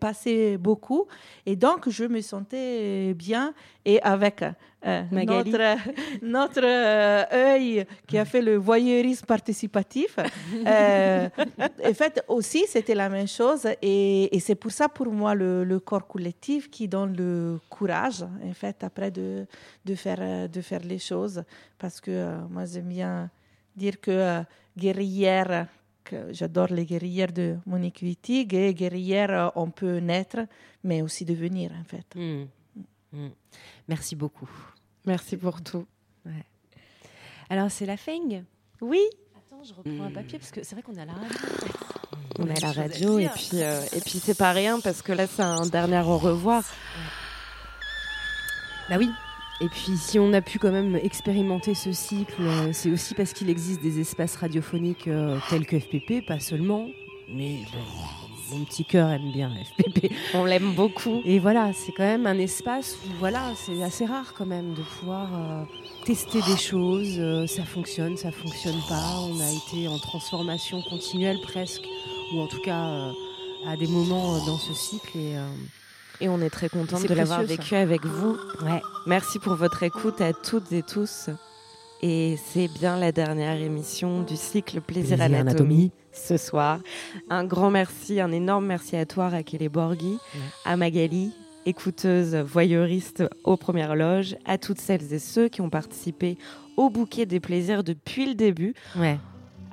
[0.00, 1.06] passé beaucoup
[1.44, 3.54] et donc je me sentais bien
[3.84, 4.42] et avec
[4.86, 5.76] euh, notre
[6.22, 10.16] notre euh, œil qui a fait le voyeurisme participatif.
[10.66, 11.28] euh,
[11.58, 13.66] en fait, aussi, c'était la même chose.
[13.82, 18.22] Et, et c'est pour ça, pour moi, le, le corps collectif qui donne le courage,
[18.22, 19.46] en fait, après de,
[19.84, 21.42] de, faire, de faire les choses.
[21.78, 23.30] Parce que moi, j'aime bien
[23.74, 24.42] dire que
[24.76, 25.66] guerrière,
[26.30, 30.38] j'adore les guerrières de Monique Wittig, et guerrière, euh, on peut naître,
[30.84, 32.06] mais aussi devenir, en fait.
[32.14, 32.46] Mm.
[33.12, 33.28] Mm.
[33.88, 34.50] Merci beaucoup.
[35.04, 35.86] Merci pour tout.
[36.24, 36.44] Ouais.
[37.48, 38.44] Alors, c'est la feng
[38.80, 39.00] Oui.
[39.36, 41.38] Attends, je reprends un papier parce que c'est vrai qu'on est à la radio.
[42.38, 45.12] On est à la radio et puis, euh, et puis c'est pas rien parce que
[45.12, 46.64] là c'est un dernier au revoir.
[48.90, 49.08] Bah oui.
[49.60, 53.32] Et puis, si on a pu quand même expérimenter ce cycle, euh, c'est aussi parce
[53.32, 56.88] qu'il existe des espaces radiophoniques euh, tels que FPP, pas seulement,
[57.28, 60.12] mais bon, mon petit cœur aime bien FPP.
[60.34, 61.22] On l'aime beaucoup.
[61.24, 64.82] Et voilà, c'est quand même un espace où, voilà, c'est assez rare quand même de
[64.82, 65.64] pouvoir euh,
[66.04, 67.18] tester des choses.
[67.18, 69.20] euh, ça fonctionne, ça fonctionne pas.
[69.20, 71.86] On a été en transformation continuelle presque,
[72.34, 73.12] ou en tout cas euh,
[73.66, 75.18] à des moments dans ce cycle.
[75.18, 75.34] Et,
[76.20, 77.80] Et on est très contente de l'avoir vécu ça.
[77.80, 78.36] avec vous.
[78.62, 78.80] Ouais.
[79.06, 81.30] Merci pour votre écoute à toutes et tous.
[82.02, 85.92] Et c'est bien la dernière émission du cycle Plaisir, Plaisir Anatomie, Anatomie.
[86.12, 86.80] ce soir.
[87.30, 90.18] Un grand merci, un énorme merci à toi, Raquel Borghi,
[90.64, 91.32] à Magali,
[91.64, 96.36] écouteuse voyeuriste aux premières loges, à toutes celles et ceux qui ont participé
[96.76, 98.74] au bouquet des plaisirs depuis le début.
[98.96, 99.18] Ouais.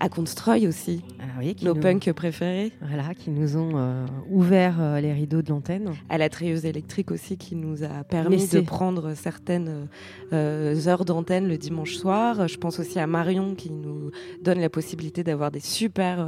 [0.03, 2.73] À Constroy aussi, ah oui, nos nous- punks préférés.
[2.81, 5.91] Voilà, qui nous ont euh, ouvert euh, les rideaux de l'antenne.
[6.09, 8.59] à la treilleuse électrique aussi qui nous a permis Laissé.
[8.59, 9.88] de prendre certaines
[10.34, 12.49] euh, heures d'antenne le dimanche soir.
[12.49, 14.11] Je pense aussi à Marion qui nous
[14.43, 16.27] donne la possibilité d'avoir des super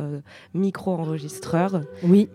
[0.53, 1.81] micro-enregistreurs.
[2.03, 2.29] Oui.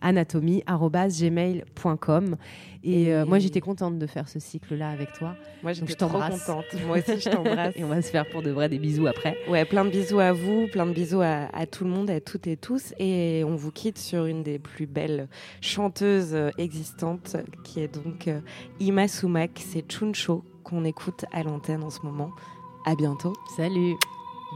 [0.00, 2.36] anatomie.gmail.com.
[2.84, 5.34] Et, euh, moi, j'étais contente de faire ce cycle-là avec toi.
[5.62, 6.64] Moi, j'étais trop contente.
[6.86, 7.74] Moi aussi, je t'embrasse.
[7.76, 9.36] et on va se faire pour de vrai des bisous après.
[9.48, 12.46] Ouais, plein de bisous à vous, plein de bisous à, tout le monde, à toutes
[12.46, 12.94] et tous.
[12.98, 15.28] Et on vous quitte sur une des plus belles
[15.60, 18.40] chanteuses euh, existantes, qui est donc euh,
[18.80, 19.60] Ima Sumak.
[19.64, 22.30] C'est Chuncho qu'on écoute à l'antenne en ce moment.
[22.86, 23.34] À bientôt.
[23.56, 23.94] Salut.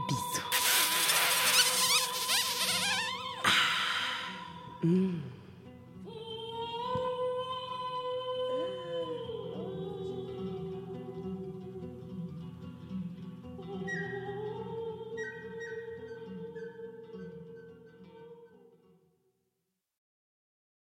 [0.07, 0.49] Bisous.
[3.43, 4.85] Ah.
[4.85, 5.32] Mmh.